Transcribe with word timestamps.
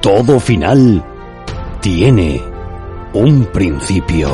Todo 0.00 0.40
final 0.40 1.04
tiene 1.82 2.42
un 3.12 3.44
principio. 3.44 4.30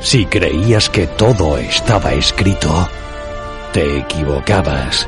Si 0.00 0.24
creías 0.24 0.88
que 0.88 1.06
todo 1.06 1.58
estaba 1.58 2.14
escrito, 2.14 2.88
te 3.74 3.98
equivocabas. 3.98 5.06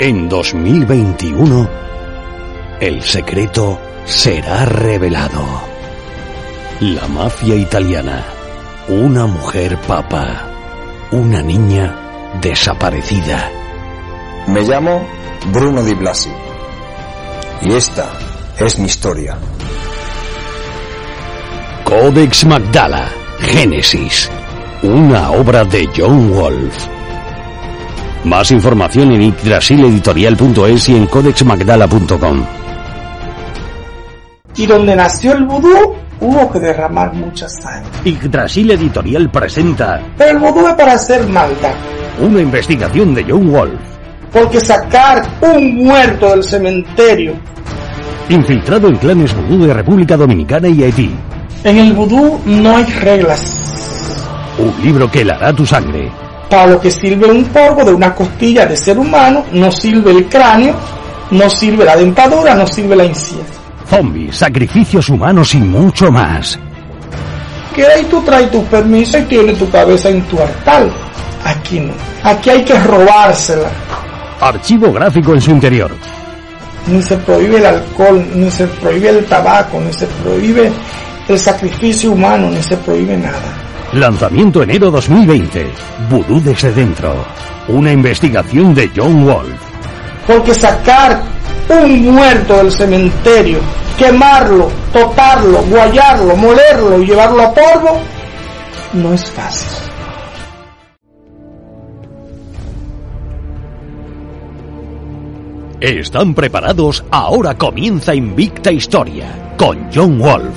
En 0.00 0.28
2021, 0.28 1.68
el 2.80 3.02
secreto 3.02 3.78
será 4.04 4.64
revelado. 4.64 5.44
La 6.80 7.06
mafia 7.06 7.54
italiana, 7.54 8.24
una 8.88 9.28
mujer 9.28 9.78
papa, 9.86 10.44
una 11.12 11.40
niña 11.40 12.32
desaparecida. 12.40 13.48
Me 14.48 14.62
llamo 14.62 15.06
Bruno 15.52 15.84
Di 15.84 15.94
Blasi 15.94 16.30
y 17.60 17.74
esta 17.74 18.10
es 18.58 18.78
mi 18.78 18.86
historia. 18.86 19.36
Codex 21.84 22.44
Magdala, 22.46 23.08
Génesis, 23.40 24.30
una 24.82 25.30
obra 25.32 25.64
de 25.64 25.88
John 25.96 26.32
Wolf. 26.32 26.86
Más 28.24 28.50
información 28.52 29.12
en 29.12 29.32
yggdrasileditorial.es 29.32 30.88
y 30.88 30.96
en 30.96 31.06
codexmagdala.com. 31.06 32.44
Y 34.56 34.66
donde 34.66 34.94
nació 34.94 35.32
el 35.32 35.44
vudú, 35.44 35.94
hubo 36.20 36.52
que 36.52 36.60
derramar 36.60 37.12
mucha 37.14 37.48
sangre. 37.48 37.90
Yggdrasil 38.04 38.70
Editorial 38.70 39.30
presenta 39.30 40.00
Pero 40.16 40.30
el 40.30 40.38
vudú 40.38 40.68
es 40.68 40.74
para 40.74 40.92
hacer 40.92 41.26
maldad. 41.26 41.74
una 42.20 42.40
investigación 42.40 43.14
de 43.14 43.24
John 43.28 43.50
Wolf. 43.50 43.80
Porque 44.32 44.60
sacar 44.60 45.22
un 45.40 45.84
muerto 45.84 46.30
del 46.30 46.44
cementerio 46.44 47.34
Infiltrado 48.28 48.88
en 48.88 48.96
clanes 48.96 49.34
vudú 49.34 49.66
de 49.66 49.74
República 49.74 50.16
Dominicana 50.16 50.68
y 50.68 50.84
Haití. 50.84 51.10
En 51.64 51.78
el 51.78 51.92
vudú 51.92 52.40
no 52.46 52.76
hay 52.76 52.84
reglas. 52.84 53.72
Un 54.58 54.74
libro 54.82 55.10
que 55.10 55.20
helará 55.20 55.52
tu 55.52 55.66
sangre. 55.66 56.10
Para 56.48 56.66
lo 56.66 56.80
que 56.80 56.90
sirve 56.90 57.30
un 57.30 57.44
polvo 57.46 57.84
de 57.84 57.94
una 57.94 58.14
costilla 58.14 58.66
de 58.66 58.76
ser 58.76 58.98
humano, 58.98 59.44
no 59.52 59.70
sirve 59.72 60.10
el 60.10 60.26
cráneo, 60.26 60.74
no 61.30 61.48
sirve 61.48 61.84
la 61.84 61.96
dentadura, 61.96 62.54
no 62.54 62.66
sirve 62.66 62.96
la 62.96 63.04
encía. 63.04 63.42
Zombies, 63.88 64.36
sacrificios 64.36 65.08
humanos 65.08 65.54
y 65.54 65.58
mucho 65.58 66.10
más. 66.10 66.58
Que 67.74 67.86
ahí 67.86 68.04
tú 68.04 68.20
traes 68.22 68.50
tu 68.50 68.62
permiso 68.64 69.18
y 69.18 69.22
tienes 69.22 69.58
tu 69.58 69.68
cabeza 69.70 70.10
en 70.10 70.22
tu 70.22 70.38
altar. 70.38 70.88
Aquí 71.44 71.80
no. 71.80 71.92
Aquí 72.22 72.50
hay 72.50 72.64
que 72.64 72.78
robársela. 72.78 73.70
Archivo 74.40 74.92
gráfico 74.92 75.34
en 75.34 75.40
su 75.40 75.50
interior. 75.50 75.90
Ni 76.86 77.02
se 77.02 77.16
prohíbe 77.18 77.58
el 77.58 77.66
alcohol, 77.66 78.26
ni 78.34 78.50
se 78.50 78.66
prohíbe 78.66 79.10
el 79.10 79.24
tabaco, 79.26 79.80
ni 79.80 79.92
se 79.92 80.06
prohíbe 80.06 80.72
el 81.28 81.38
sacrificio 81.38 82.12
humano, 82.12 82.50
ni 82.50 82.62
se 82.62 82.76
prohíbe 82.78 83.16
nada. 83.16 83.62
Lanzamiento 83.92 84.62
enero 84.62 84.90
2020. 84.90 85.70
Vudú 86.08 86.40
desde 86.42 86.72
dentro. 86.72 87.14
Una 87.68 87.92
investigación 87.92 88.74
de 88.74 88.90
John 88.96 89.24
Wolf. 89.24 89.60
Porque 90.26 90.54
sacar 90.54 91.20
un 91.68 92.12
muerto 92.12 92.56
del 92.56 92.72
cementerio, 92.72 93.58
quemarlo, 93.98 94.70
tocarlo, 94.92 95.62
guayarlo, 95.64 96.36
molerlo 96.36 97.02
y 97.02 97.06
llevarlo 97.06 97.42
a 97.42 97.54
polvo, 97.54 98.00
no 98.94 99.12
es 99.12 99.30
fácil. 99.30 99.91
¿Están 105.82 106.32
preparados? 106.32 107.04
Ahora 107.10 107.58
comienza 107.58 108.14
Invicta 108.14 108.70
Historia 108.70 109.52
con 109.58 109.90
John 109.92 110.16
Wolf. 110.16 110.56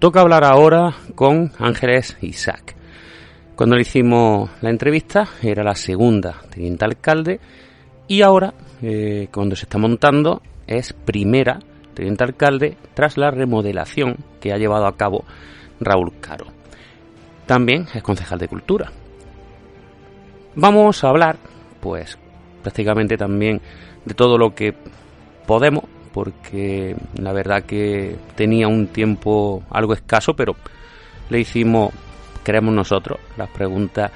Toca 0.00 0.20
hablar 0.20 0.44
ahora 0.44 0.94
con 1.14 1.50
Ángeles 1.58 2.18
Isaac. 2.20 2.76
Cuando 3.56 3.76
le 3.76 3.82
hicimos 3.82 4.50
la 4.60 4.68
entrevista 4.68 5.26
era 5.42 5.64
la 5.64 5.76
segunda 5.76 6.42
teniente 6.50 6.84
alcalde 6.84 7.40
y 8.06 8.20
ahora, 8.20 8.52
eh, 8.82 9.28
cuando 9.32 9.56
se 9.56 9.64
está 9.64 9.78
montando, 9.78 10.42
es 10.66 10.92
primera 10.92 11.58
teniente 11.94 12.24
alcalde 12.24 12.76
tras 12.92 13.16
la 13.16 13.30
remodelación 13.30 14.16
que 14.42 14.52
ha 14.52 14.58
llevado 14.58 14.86
a 14.86 14.98
cabo 14.98 15.24
Raúl 15.80 16.12
Caro. 16.20 16.59
También 17.50 17.88
es 17.92 18.00
concejal 18.04 18.38
de 18.38 18.46
Cultura. 18.46 18.92
Vamos 20.54 21.02
a 21.02 21.08
hablar, 21.08 21.36
pues, 21.80 22.16
prácticamente 22.62 23.16
también 23.16 23.60
de 24.04 24.14
todo 24.14 24.38
lo 24.38 24.54
que 24.54 24.72
podemos, 25.48 25.82
porque 26.12 26.94
la 27.16 27.32
verdad 27.32 27.64
que 27.64 28.14
tenía 28.36 28.68
un 28.68 28.86
tiempo 28.86 29.64
algo 29.68 29.94
escaso, 29.94 30.34
pero 30.34 30.54
le 31.28 31.40
hicimos, 31.40 31.92
creemos 32.44 32.72
nosotros, 32.72 33.18
las 33.36 33.50
preguntas, 33.50 34.12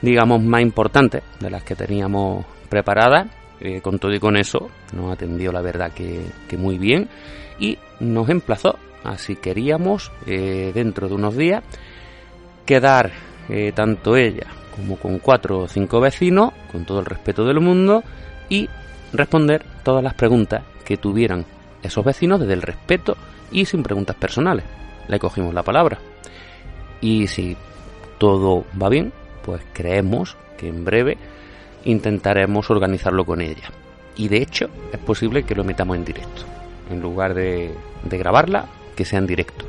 digamos, 0.00 0.42
más 0.42 0.62
importantes 0.62 1.22
de 1.40 1.50
las 1.50 1.64
que 1.64 1.74
teníamos 1.74 2.46
preparadas. 2.70 3.26
Eh, 3.60 3.82
con 3.82 3.98
todo 3.98 4.14
y 4.14 4.18
con 4.18 4.34
eso, 4.34 4.70
nos 4.94 5.12
atendió 5.12 5.52
la 5.52 5.60
verdad 5.60 5.92
que, 5.92 6.24
muy 6.56 6.78
bien 6.78 7.06
y 7.60 7.76
nos 8.00 8.30
emplazó. 8.30 8.78
Así 9.04 9.36
queríamos, 9.36 10.10
eh, 10.26 10.72
dentro 10.74 11.06
de 11.06 11.14
unos 11.16 11.36
días, 11.36 11.62
quedar 12.68 13.10
eh, 13.48 13.72
tanto 13.74 14.14
ella 14.14 14.46
como 14.76 14.96
con 14.96 15.18
cuatro 15.20 15.60
o 15.60 15.68
cinco 15.68 16.00
vecinos, 16.00 16.52
con 16.70 16.84
todo 16.84 17.00
el 17.00 17.06
respeto 17.06 17.46
del 17.46 17.60
mundo, 17.60 18.04
y 18.50 18.68
responder 19.10 19.64
todas 19.82 20.04
las 20.04 20.12
preguntas 20.12 20.62
que 20.84 20.98
tuvieran 20.98 21.46
esos 21.82 22.04
vecinos 22.04 22.40
desde 22.40 22.52
el 22.52 22.60
respeto 22.60 23.16
y 23.50 23.64
sin 23.64 23.82
preguntas 23.82 24.16
personales. 24.16 24.66
Le 25.08 25.18
cogimos 25.18 25.54
la 25.54 25.62
palabra. 25.62 25.98
Y 27.00 27.26
si 27.26 27.56
todo 28.18 28.66
va 28.80 28.90
bien, 28.90 29.12
pues 29.42 29.62
creemos 29.72 30.36
que 30.58 30.68
en 30.68 30.84
breve 30.84 31.16
intentaremos 31.86 32.68
organizarlo 32.70 33.24
con 33.24 33.40
ella. 33.40 33.70
Y 34.14 34.28
de 34.28 34.42
hecho 34.42 34.68
es 34.92 34.98
posible 34.98 35.44
que 35.44 35.54
lo 35.54 35.64
metamos 35.64 35.96
en 35.96 36.04
directo. 36.04 36.42
En 36.90 37.00
lugar 37.00 37.32
de, 37.32 37.72
de 38.04 38.18
grabarla, 38.18 38.66
que 38.94 39.06
sea 39.06 39.20
en 39.20 39.26
directo. 39.26 39.64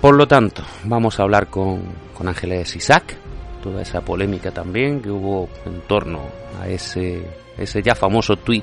Por 0.00 0.14
lo 0.14 0.28
tanto, 0.28 0.62
vamos 0.84 1.18
a 1.18 1.22
hablar 1.22 1.48
con, 1.48 1.82
con 2.16 2.28
Ángeles 2.28 2.76
Isaac, 2.76 3.16
toda 3.62 3.82
esa 3.82 4.02
polémica 4.02 4.50
también 4.50 5.00
que 5.00 5.10
hubo 5.10 5.48
en 5.64 5.80
torno 5.82 6.20
a 6.60 6.68
ese, 6.68 7.26
ese 7.56 7.82
ya 7.82 7.94
famoso 7.94 8.36
tweet. 8.36 8.62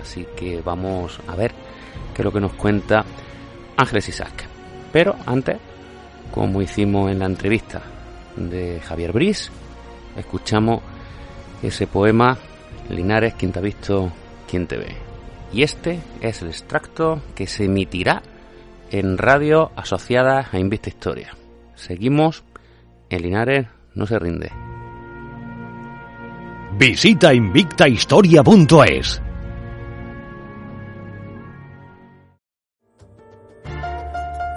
Así 0.00 0.26
que 0.36 0.60
vamos 0.62 1.18
a 1.26 1.34
ver 1.34 1.52
qué 2.14 2.22
es 2.22 2.24
lo 2.24 2.32
que 2.32 2.40
nos 2.40 2.52
cuenta 2.52 3.04
Ángeles 3.76 4.08
Isaac. 4.08 4.44
Pero 4.92 5.16
antes, 5.26 5.56
como 6.30 6.62
hicimos 6.62 7.10
en 7.10 7.18
la 7.18 7.26
entrevista 7.26 7.82
de 8.36 8.80
Javier 8.80 9.12
Briz, 9.12 9.50
escuchamos 10.16 10.80
ese 11.62 11.86
poema 11.86 12.38
Linares, 12.90 13.34
quien 13.34 13.52
te 13.52 13.58
ha 13.58 13.62
visto, 13.62 14.12
quien 14.48 14.66
te 14.66 14.76
ve. 14.76 14.96
Y 15.52 15.62
este 15.62 15.98
es 16.20 16.42
el 16.42 16.48
extracto 16.48 17.22
que 17.34 17.46
se 17.46 17.64
emitirá 17.64 18.22
en 18.94 19.18
radio 19.18 19.72
asociada 19.74 20.48
a 20.52 20.58
Invista 20.60 20.88
Historia. 20.88 21.34
Seguimos 21.74 22.44
en 23.10 23.22
Linares 23.22 23.66
no 23.96 24.06
se 24.06 24.20
rinde. 24.20 24.52
Visita 26.78 27.34
invictahistoria.es. 27.34 29.22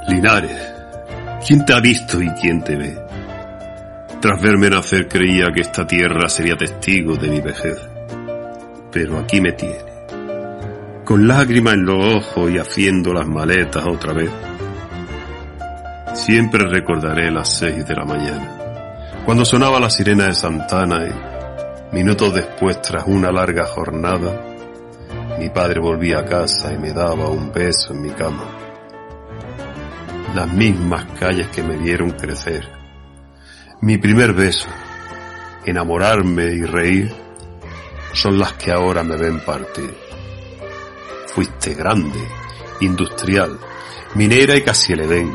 Linares, 0.08 0.74
¿quién 1.48 1.66
te 1.66 1.74
ha 1.74 1.80
visto 1.80 2.22
y 2.22 2.30
quién 2.40 2.64
te 2.64 2.76
ve? 2.76 2.96
Tras 4.22 4.40
verme 4.40 4.70
nacer 4.70 5.08
creía 5.08 5.48
que 5.52 5.62
esta 5.62 5.88
tierra 5.88 6.30
sería 6.30 6.56
testigo 6.56 7.16
de 7.16 7.28
mi 7.28 7.42
vejez, 7.42 7.80
pero 8.92 9.18
aquí 9.18 9.42
me 9.42 9.54
tiene, 9.54 9.87
con 11.08 11.26
lágrimas 11.26 11.76
en 11.76 11.86
los 11.86 12.16
ojos 12.18 12.52
y 12.52 12.58
haciendo 12.58 13.14
las 13.14 13.26
maletas 13.26 13.86
otra 13.88 14.12
vez. 14.12 14.30
Siempre 16.14 16.66
recordaré 16.68 17.32
las 17.32 17.48
seis 17.58 17.88
de 17.88 17.96
la 17.96 18.04
mañana, 18.04 19.24
cuando 19.24 19.46
sonaba 19.46 19.80
la 19.80 19.90
sirena 19.90 20.26
de 20.26 20.34
Santana 20.36 21.08
y 21.08 21.96
minutos 21.96 22.34
después 22.34 22.82
tras 22.82 23.06
una 23.08 23.32
larga 23.32 23.66
jornada, 23.66 24.38
mi 25.40 25.50
padre 25.50 25.80
volvía 25.80 26.20
a 26.20 26.26
casa 26.26 26.74
y 26.74 26.78
me 26.78 26.92
daba 26.92 27.30
un 27.30 27.54
beso 27.54 27.94
en 27.94 28.02
mi 28.02 28.10
cama. 28.10 28.44
Las 30.36 30.52
mismas 30.52 31.06
calles 31.18 31.48
que 31.48 31.64
me 31.64 31.78
vieron 31.78 32.12
crecer. 32.12 32.68
Mi 33.80 33.98
primer 33.98 34.34
beso, 34.34 34.68
enamorarme 35.66 36.48
y 36.48 36.64
reír, 36.64 37.16
son 38.12 38.38
las 38.38 38.52
que 38.54 38.74
ahora 38.74 39.04
me 39.04 39.16
ven 39.16 39.40
partir. 39.40 40.07
Fuiste 41.38 41.76
grande, 41.76 42.18
industrial, 42.82 43.60
minera 44.16 44.56
y 44.56 44.64
casi 44.64 44.94
el 44.94 45.02
Edén. 45.02 45.32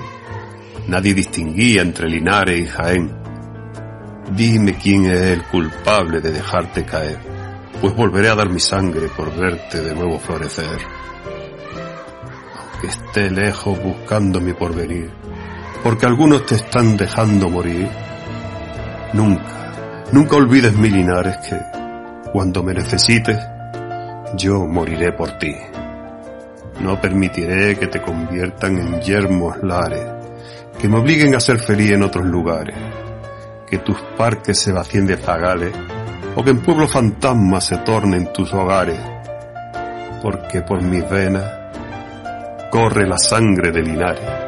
Nadie 0.88 1.14
distinguía 1.14 1.80
entre 1.80 2.08
Linares 2.08 2.58
y 2.58 2.66
Jaén. 2.66 3.16
Dime 4.32 4.76
quién 4.82 5.06
es 5.06 5.20
el 5.20 5.44
culpable 5.44 6.20
de 6.20 6.32
dejarte 6.32 6.84
caer, 6.84 7.20
pues 7.80 7.94
volveré 7.94 8.30
a 8.30 8.34
dar 8.34 8.50
mi 8.50 8.58
sangre 8.58 9.10
por 9.16 9.32
verte 9.32 9.80
de 9.80 9.94
nuevo 9.94 10.18
florecer. 10.18 10.76
Aunque 12.58 12.88
esté 12.88 13.30
lejos 13.30 13.80
buscando 13.80 14.40
mi 14.40 14.54
porvenir, 14.54 15.08
porque 15.84 16.06
algunos 16.06 16.44
te 16.46 16.56
están 16.56 16.96
dejando 16.96 17.48
morir, 17.48 17.88
nunca, 19.12 20.08
nunca 20.10 20.34
olvides 20.34 20.76
mi 20.76 20.90
linares 20.90 21.36
que, 21.48 21.60
cuando 22.32 22.64
me 22.64 22.74
necesites, 22.74 23.38
yo 24.36 24.66
moriré 24.66 25.12
por 25.12 25.38
ti. 25.38 25.54
No 26.82 27.00
permitiré 27.00 27.78
que 27.78 27.86
te 27.86 28.02
conviertan 28.02 28.76
en 28.76 29.00
yermos 29.00 29.62
lares, 29.62 30.04
que 30.80 30.88
me 30.88 30.98
obliguen 30.98 31.34
a 31.34 31.40
ser 31.40 31.58
feliz 31.58 31.92
en 31.92 32.02
otros 32.02 32.26
lugares, 32.26 32.76
que 33.66 33.78
tus 33.78 34.00
parques 34.16 34.58
se 34.58 34.72
vacíen 34.72 35.06
de 35.06 35.16
zagales, 35.16 35.72
o 36.34 36.42
que 36.42 36.50
en 36.50 36.60
pueblos 36.60 36.90
fantasmas 36.90 37.64
se 37.64 37.76
tornen 37.78 38.32
tus 38.32 38.52
hogares, 38.52 38.98
porque 40.20 40.62
por 40.62 40.82
mis 40.82 41.08
venas 41.08 41.44
corre 42.70 43.06
la 43.06 43.18
sangre 43.18 43.70
de 43.70 43.82
Linares. 43.82 44.41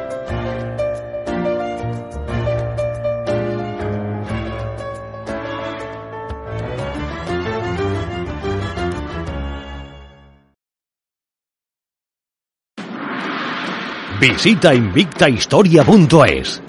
Visita 14.27 14.73
invictahistoria.es. 14.73 16.63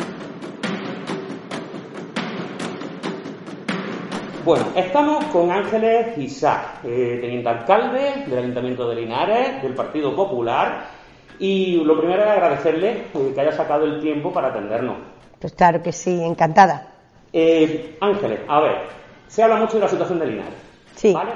Bueno, 4.44 4.66
estamos 4.76 5.24
con 5.32 5.50
Ángeles 5.50 6.18
Isaac, 6.18 6.80
eh, 6.84 7.16
teniente 7.18 7.48
alcalde 7.48 8.24
del 8.26 8.40
Ayuntamiento 8.40 8.86
de 8.90 8.96
Linares, 8.96 9.62
del 9.62 9.72
Partido 9.72 10.14
Popular, 10.14 10.84
y 11.38 11.76
lo 11.82 11.98
primero 11.98 12.24
es 12.24 12.28
agradecerle 12.28 12.90
eh, 13.14 13.32
que 13.34 13.40
haya 13.40 13.52
sacado 13.52 13.86
el 13.86 14.02
tiempo 14.02 14.30
para 14.34 14.48
atendernos. 14.48 14.98
Pues 15.40 15.54
claro 15.54 15.82
que 15.82 15.92
sí, 15.92 16.22
encantada. 16.22 16.92
Eh, 17.32 17.96
Ángeles, 18.02 18.40
a 18.48 18.60
ver, 18.60 18.82
se 19.28 19.42
habla 19.42 19.56
mucho 19.56 19.78
de 19.78 19.80
la 19.80 19.88
situación 19.88 20.18
de 20.18 20.26
Linares. 20.26 20.58
Sí. 20.94 21.14
¿Vale? 21.14 21.32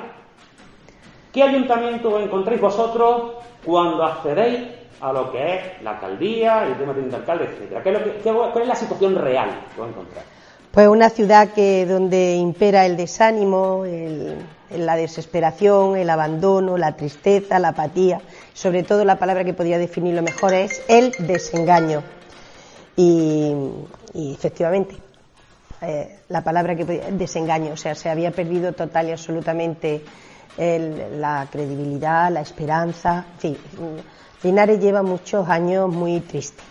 ¿Qué 1.32 1.42
ayuntamiento 1.42 2.20
encontráis 2.20 2.60
vosotros 2.60 3.36
cuando 3.64 4.04
accedéis 4.04 4.79
a 5.00 5.12
lo 5.12 5.32
que 5.32 5.54
es 5.54 5.82
la 5.82 5.92
alcaldía, 5.92 6.66
el 6.66 6.76
tema 6.76 6.92
de 6.92 7.14
alcalde, 7.16 7.44
etcétera? 7.44 7.82
¿Qué 7.82 7.90
es 7.90 8.22
¿Cuál 8.32 8.62
es 8.62 8.68
la 8.68 8.74
situación 8.74 9.14
real 9.16 9.48
que 9.74 9.80
vais 9.80 9.90
a 9.90 9.94
encontrar? 9.94 10.24
Pues 10.70 10.86
una 10.88 11.10
ciudad 11.10 11.48
que 11.48 11.84
donde 11.86 12.36
impera 12.36 12.86
el 12.86 12.96
desánimo, 12.96 13.84
el- 13.84 14.36
la 14.76 14.94
desesperación, 14.94 15.96
el 15.96 16.08
abandono, 16.10 16.76
la 16.76 16.94
tristeza, 16.94 17.58
la 17.58 17.68
apatía. 17.70 18.20
Sobre 18.54 18.84
todo 18.84 19.04
la 19.04 19.18
palabra 19.18 19.42
que 19.44 19.52
podría 19.52 19.78
definirlo 19.78 20.22
mejor 20.22 20.54
es 20.54 20.82
el 20.86 21.12
desengaño. 21.18 22.04
Y, 22.96 23.52
efectivamente, 24.14 24.94
eh, 25.82 26.20
la 26.28 26.42
palabra 26.44 26.76
que 26.76 26.84
podía- 26.84 27.10
desengaño, 27.10 27.72
o 27.72 27.76
sea, 27.76 27.94
se 27.96 28.08
había 28.10 28.30
perdido 28.30 28.72
total 28.72 29.08
y 29.08 29.12
absolutamente 29.12 30.02
la 30.58 31.46
credibilidad, 31.50 32.30
la 32.30 32.42
esperanza. 32.42 33.24
En 33.34 33.38
fin, 33.40 33.56
Linares 34.42 34.80
lleva 34.80 35.02
muchos 35.02 35.48
años 35.48 35.92
muy 35.92 36.20
triste. 36.20 36.62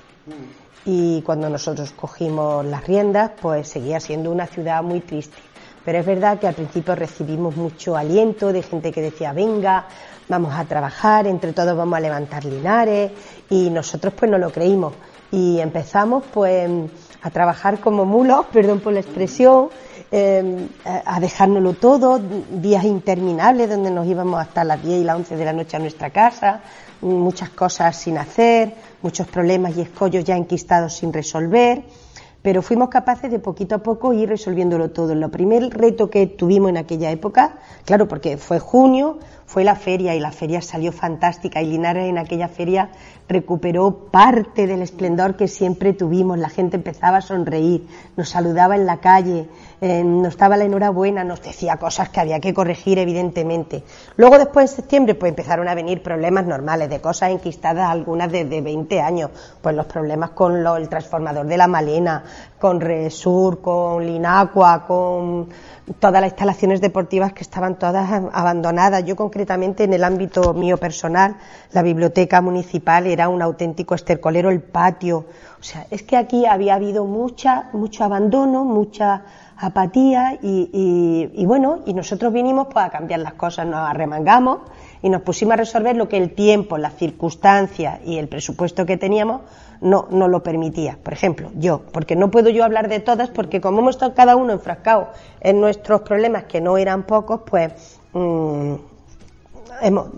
Y 0.86 1.22
cuando 1.22 1.50
nosotros 1.50 1.92
cogimos 1.92 2.66
las 2.66 2.88
riendas, 2.88 3.32
pues 3.40 3.68
seguía 3.68 4.00
siendo 4.00 4.32
una 4.32 4.48
ciudad 4.48 4.82
muy 4.82 5.02
triste. 5.02 5.38
Pero 5.86 6.00
es 6.00 6.06
verdad 6.06 6.40
que 6.40 6.48
al 6.48 6.56
principio 6.56 6.96
recibimos 6.96 7.56
mucho 7.56 7.96
aliento 7.96 8.52
de 8.52 8.64
gente 8.64 8.92
que 8.92 9.02
decía, 9.02 9.34
venga, 9.34 9.86
vamos 10.28 10.54
a 10.56 10.66
trabajar, 10.66 11.28
entre 11.28 11.54
todos 11.54 11.78
vamos 11.78 11.96
a 11.96 12.00
levantar 12.00 12.44
Linares, 12.44 13.12
y 13.52 13.70
nosotros 13.70 14.14
pues 14.18 14.32
no 14.32 14.40
lo 14.40 14.52
creímos. 14.52 14.94
Y 15.32 15.60
empezamos 15.60 16.24
pues 16.34 16.70
a 17.22 17.30
trabajar 17.30 17.80
como 17.80 18.04
mulos, 18.04 18.48
perdón 18.52 18.80
por 18.80 18.94
la 18.94 19.02
expresión, 19.02 19.70
eh, 20.12 20.68
a 21.06 21.20
dejárnoslo 21.20 21.74
todo, 21.74 22.20
días 22.20 22.84
interminables 22.84 23.70
donde 23.70 23.92
nos 23.92 24.08
íbamos 24.08 24.40
hasta 24.40 24.64
las 24.64 24.84
10 24.84 25.02
y 25.02 25.04
las 25.04 25.16
11 25.18 25.36
de 25.36 25.46
la 25.46 25.54
noche 25.54 25.78
a 25.78 25.80
nuestra 25.80 26.10
casa, 26.10 26.62
muchas 27.02 27.50
cosas 27.50 27.96
sin 27.96 28.18
hacer, 28.18 28.74
muchos 29.02 29.28
problemas 29.28 29.78
y 29.78 29.82
escollos 29.82 30.24
ya 30.24 30.36
enquistados 30.36 30.96
sin 30.96 31.14
resolver, 31.14 31.84
pero 32.42 32.62
fuimos 32.62 32.90
capaces 32.90 33.30
de 33.30 33.40
poquito 33.40 33.76
a 33.76 33.80
poco 33.80 34.14
ir 34.14 34.30
resolviéndolo 34.30 34.92
todo. 34.92 35.14
Lo 35.14 35.30
primer 35.30 35.70
reto 35.70 36.10
que 36.10 36.26
tuvimos 36.26 36.70
en 36.70 36.78
aquella 36.78 37.12
época, 37.12 37.60
claro, 37.86 38.08
porque 38.08 38.38
fue 38.38 38.60
junio, 38.60 39.20
fue 39.50 39.64
la 39.64 39.76
feria 39.76 40.14
y 40.14 40.20
la 40.20 40.32
feria 40.32 40.62
salió 40.62 40.92
fantástica 40.92 41.60
y 41.60 41.66
Linares 41.72 42.08
en 42.08 42.20
aquella 42.20 42.48
feria 42.50 42.90
recuperó 43.28 43.92
parte 44.12 44.68
del 44.68 44.84
esplendor 44.84 45.36
que 45.36 45.48
siempre 45.48 45.94
tuvimos. 45.94 46.38
La 46.38 46.50
gente 46.50 46.78
empezaba 46.78 47.18
a 47.18 47.22
sonreír, 47.22 47.88
nos 48.16 48.30
saludaba 48.30 48.76
en 48.76 48.86
la 48.86 48.98
calle, 48.98 49.48
eh, 49.82 50.04
nos 50.04 50.38
daba 50.38 50.56
la 50.56 50.66
enhorabuena, 50.66 51.24
nos 51.24 51.42
decía 51.42 51.78
cosas 51.78 52.10
que 52.10 52.20
había 52.20 52.40
que 52.40 52.54
corregir 52.54 53.00
evidentemente. 53.00 53.84
Luego 54.18 54.38
después 54.38 54.70
en 54.70 54.76
septiembre 54.78 55.16
pues 55.16 55.32
empezaron 55.32 55.68
a 55.68 55.74
venir 55.74 56.04
problemas 56.04 56.46
normales 56.46 56.88
de 56.90 57.02
cosas 57.02 57.32
enquistadas 57.32 57.90
algunas 57.90 58.32
desde 58.32 58.62
20 58.62 59.02
años, 59.02 59.32
pues 59.62 59.76
los 59.76 59.88
problemas 59.88 60.30
con 60.32 60.64
lo- 60.64 60.78
el 60.78 60.90
transformador 60.90 61.48
de 61.48 61.58
la 61.58 61.68
Malena, 61.68 62.24
con 62.60 62.80
Resur, 62.82 63.62
con 63.62 64.06
Linacua, 64.06 64.86
con 64.86 65.50
todas 66.00 66.22
las 66.22 66.32
instalaciones 66.32 66.82
deportivas 66.82 67.34
que 67.34 67.42
estaban 67.42 67.80
todas 67.80 68.08
abandonadas. 68.34 69.04
Yo 69.06 69.16
concretamente 69.40 69.86
en 69.86 69.94
el 69.94 70.04
ámbito 70.04 70.54
mío 70.54 70.76
personal, 70.76 71.38
la 71.72 71.82
biblioteca 71.82 72.42
municipal 72.42 73.08
era 73.08 73.30
un 73.30 73.42
auténtico 73.42 73.96
estercolero, 73.96 74.50
el 74.50 74.60
patio. 74.60 75.28
O 75.60 75.64
sea, 75.64 75.86
es 75.90 76.04
que 76.04 76.18
aquí 76.18 76.46
había 76.46 76.76
habido 76.76 77.06
mucha, 77.06 77.70
mucho 77.72 78.04
abandono, 78.04 78.66
mucha 78.66 79.22
apatía 79.58 80.38
y, 80.42 81.32
y- 81.34 81.46
bueno, 81.46 81.80
y 81.86 81.94
nosotros 81.94 82.34
vinimos 82.34 82.68
pues 82.72 82.86
a 82.86 82.90
cambiar 82.90 83.22
las 83.22 83.34
cosas, 83.34 83.66
nos 83.66 83.80
arremangamos 83.90 84.60
y 85.02 85.10
nos 85.10 85.22
pusimos 85.22 85.54
a 85.54 85.58
resolver 85.58 85.96
lo 85.96 86.08
que 86.10 86.18
el 86.18 86.34
tiempo, 86.34 86.78
las 86.78 86.96
circunstancias 86.96 88.00
y 88.06 88.18
el 88.18 88.28
presupuesto 88.28 88.86
que 88.86 88.98
teníamos 88.98 89.42
no, 89.82 90.08
no 90.12 90.28
lo 90.28 90.44
permitía. 90.44 90.98
Por 91.02 91.14
ejemplo, 91.14 91.50
yo, 91.56 91.82
porque 91.94 92.16
no 92.18 92.30
puedo 92.30 92.50
yo 92.50 92.66
hablar 92.66 92.90
de 92.90 93.00
todas, 93.00 93.30
porque 93.30 93.62
como 93.62 93.80
hemos 93.80 93.96
estado 93.96 94.14
cada 94.14 94.36
uno 94.36 94.52
enfrascado 94.52 95.08
en 95.40 95.62
nuestros 95.62 96.02
problemas, 96.02 96.44
que 96.44 96.60
no 96.62 96.78
eran 96.78 97.04
pocos, 97.04 97.42
pues 97.46 98.00
mm, 98.14 98.74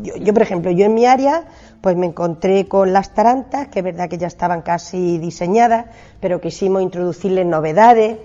yo, 0.02 0.16
yo, 0.18 0.34
por 0.34 0.42
ejemplo, 0.42 0.72
yo 0.72 0.86
en 0.86 0.94
mi 0.94 1.06
área, 1.06 1.44
pues 1.82 1.96
me 1.96 2.08
encontré 2.08 2.68
con 2.68 2.94
las 2.94 3.14
tarantas, 3.14 3.68
que 3.68 3.80
es 3.80 3.86
verdad 3.86 4.10
que 4.10 4.18
ya 4.18 4.28
estaban 4.28 4.62
casi 4.62 5.18
diseñadas, 5.18 5.86
pero 6.20 6.42
quisimos 6.42 6.82
introducirles 6.82 7.46
novedades, 7.46 8.18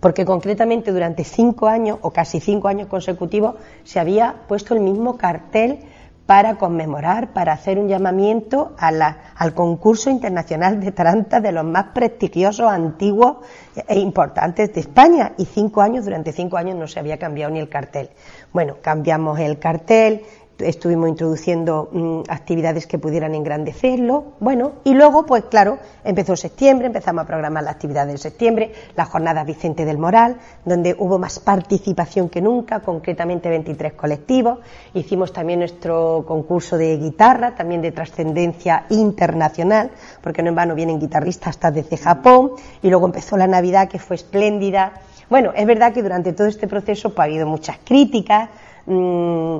porque 0.00 0.24
concretamente 0.24 0.92
durante 0.92 1.24
cinco 1.24 1.66
años 1.66 1.98
o 2.02 2.12
casi 2.12 2.40
cinco 2.40 2.68
años 2.68 2.88
consecutivos 2.88 3.56
se 3.84 3.98
había 3.98 4.42
puesto 4.46 4.74
el 4.74 4.80
mismo 4.80 5.16
cartel 5.16 5.80
para 6.28 6.56
conmemorar, 6.56 7.32
para 7.32 7.54
hacer 7.54 7.78
un 7.78 7.88
llamamiento 7.88 8.74
a 8.76 8.92
la- 8.92 9.16
al 9.34 9.54
concurso 9.54 10.10
internacional 10.10 10.78
de 10.78 10.92
tarantas 10.92 11.42
de 11.42 11.52
los 11.52 11.64
más 11.64 11.86
prestigiosos, 11.94 12.70
antiguos 12.70 13.38
e 13.86 13.98
importantes 13.98 14.74
de 14.74 14.80
España. 14.80 15.32
Y 15.38 15.46
cinco 15.46 15.80
años, 15.80 16.04
durante 16.04 16.32
cinco 16.32 16.58
años 16.58 16.76
no 16.76 16.86
se 16.86 17.00
había 17.00 17.18
cambiado 17.18 17.50
ni 17.50 17.60
el 17.60 17.70
cartel. 17.70 18.10
Bueno, 18.52 18.76
cambiamos 18.82 19.38
el 19.38 19.58
cartel, 19.58 20.20
estuvimos 20.58 21.08
introduciendo 21.08 21.88
mm, 21.92 22.20
actividades 22.28 22.86
que 22.86 22.98
pudieran 22.98 23.34
engrandecerlo, 23.34 24.32
bueno, 24.40 24.72
y 24.84 24.94
luego, 24.94 25.24
pues 25.26 25.44
claro, 25.44 25.78
empezó 26.04 26.36
septiembre, 26.36 26.86
empezamos 26.86 27.22
a 27.22 27.26
programar 27.26 27.62
las 27.62 27.74
actividades 27.74 28.12
de 28.12 28.18
septiembre, 28.18 28.72
las 28.96 29.08
jornadas 29.08 29.46
Vicente 29.46 29.84
del 29.84 29.98
Moral, 29.98 30.36
donde 30.64 30.94
hubo 30.98 31.18
más 31.18 31.38
participación 31.38 32.28
que 32.28 32.40
nunca, 32.40 32.80
concretamente 32.80 33.48
23 33.48 33.92
colectivos, 33.94 34.58
hicimos 34.94 35.32
también 35.32 35.60
nuestro 35.60 36.24
concurso 36.26 36.76
de 36.76 36.96
guitarra, 36.96 37.54
también 37.54 37.82
de 37.82 37.92
trascendencia 37.92 38.86
internacional, 38.90 39.90
porque 40.22 40.42
no 40.42 40.48
en 40.48 40.54
vano 40.54 40.74
vienen 40.74 40.98
guitarristas 40.98 41.48
hasta 41.50 41.70
desde 41.70 41.96
Japón, 41.96 42.52
y 42.82 42.88
luego 42.88 43.06
empezó 43.06 43.36
la 43.36 43.46
Navidad, 43.46 43.88
que 43.88 43.98
fue 43.98 44.16
espléndida. 44.16 44.92
Bueno, 45.30 45.52
es 45.54 45.66
verdad 45.66 45.92
que 45.92 46.02
durante 46.02 46.32
todo 46.32 46.46
este 46.46 46.66
proceso 46.66 47.10
pues, 47.10 47.20
ha 47.20 47.22
habido 47.24 47.46
muchas 47.46 47.78
críticas, 47.84 48.48
mm, 48.86 49.58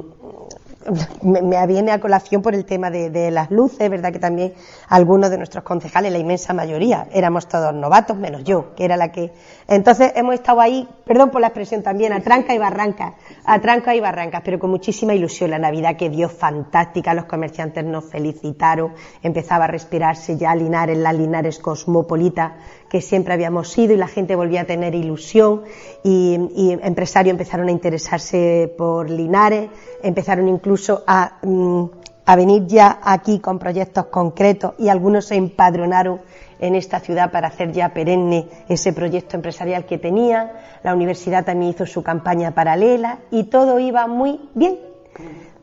me, 1.23 1.43
me 1.43 1.67
viene 1.67 1.91
a 1.91 2.01
colación 2.01 2.43
por 2.43 2.55
el 2.55 2.65
tema 2.65 2.91
de, 2.91 3.31
las 3.31 3.51
luces, 3.51 3.91
verdad 3.91 4.13
que 4.13 4.19
también 4.19 4.55
algunos 4.89 5.31
de 5.31 5.37
nuestros 5.37 5.65
concejales, 5.65 6.13
la 6.13 6.19
inmensa 6.19 6.55
mayoría, 6.55 7.09
éramos 7.13 7.49
todos 7.49 7.75
novatos, 7.75 8.17
menos 8.17 8.45
yo, 8.45 8.75
que 8.75 8.85
era 8.85 8.97
la 8.97 9.11
que. 9.13 9.33
Entonces 9.67 10.13
hemos 10.15 10.35
estado 10.35 10.61
ahí, 10.61 10.89
perdón 11.05 11.31
por 11.31 11.41
la 11.41 11.49
expresión 11.49 11.83
también, 11.83 12.13
a 12.13 12.21
tranca 12.21 12.55
y 12.55 12.59
barranca, 12.59 13.15
a 13.45 13.61
tranca 13.61 13.95
y 13.95 14.01
barrancas, 14.01 14.43
pero 14.45 14.59
con 14.59 14.71
muchísima 14.71 15.15
ilusión. 15.15 15.51
La 15.51 15.59
Navidad 15.59 15.97
que 15.97 16.11
dio 16.11 16.29
fantástica, 16.29 17.13
los 17.15 17.27
comerciantes 17.27 17.85
nos 17.85 18.05
felicitaron, 18.05 18.95
empezaba 19.23 19.65
a 19.65 19.69
respirarse 19.69 20.37
ya 20.37 20.55
Linares, 20.55 20.97
la 20.97 21.13
Linares 21.13 21.59
cosmopolita 21.59 22.57
que 22.89 23.01
siempre 23.01 23.35
habíamos 23.35 23.71
sido 23.71 23.95
y 23.95 23.97
la 23.97 24.09
gente 24.09 24.35
volvía 24.35 24.63
a 24.63 24.65
tener 24.65 24.95
ilusión 24.95 25.63
y, 26.03 26.35
empresarios 26.83 27.33
empezaron 27.33 27.69
a 27.69 27.73
interesarse 27.73 28.73
por 28.77 29.11
Linares, 29.11 29.71
empezaron 30.03 30.49
incluso 30.49 31.05
a, 31.07 31.39
mm, 31.43 31.85
a 32.25 32.37
venir 32.37 32.67
ya 32.67 33.01
aquí 33.03 33.39
con 33.39 33.59
proyectos 33.59 34.07
concretos 34.07 34.75
y 34.79 34.89
algunos 34.89 35.27
se 35.27 35.37
empadronaron 35.37 36.21
en 36.61 36.75
esta 36.75 37.01
ciudad 37.01 37.31
para 37.31 37.49
hacer 37.49 37.73
ya 37.73 37.91
perenne 37.91 38.49
ese 38.69 38.93
proyecto 38.93 39.37
empresarial 39.37 39.87
que 39.87 39.99
tenía. 39.99 40.53
La 40.83 40.95
universidad 40.95 41.45
también 41.45 41.73
hizo 41.73 41.87
su 41.87 42.03
campaña 42.03 42.55
paralela 42.55 43.19
y 43.31 43.45
todo 43.45 43.79
iba 43.79 44.07
muy 44.07 44.41
bien, 44.55 44.79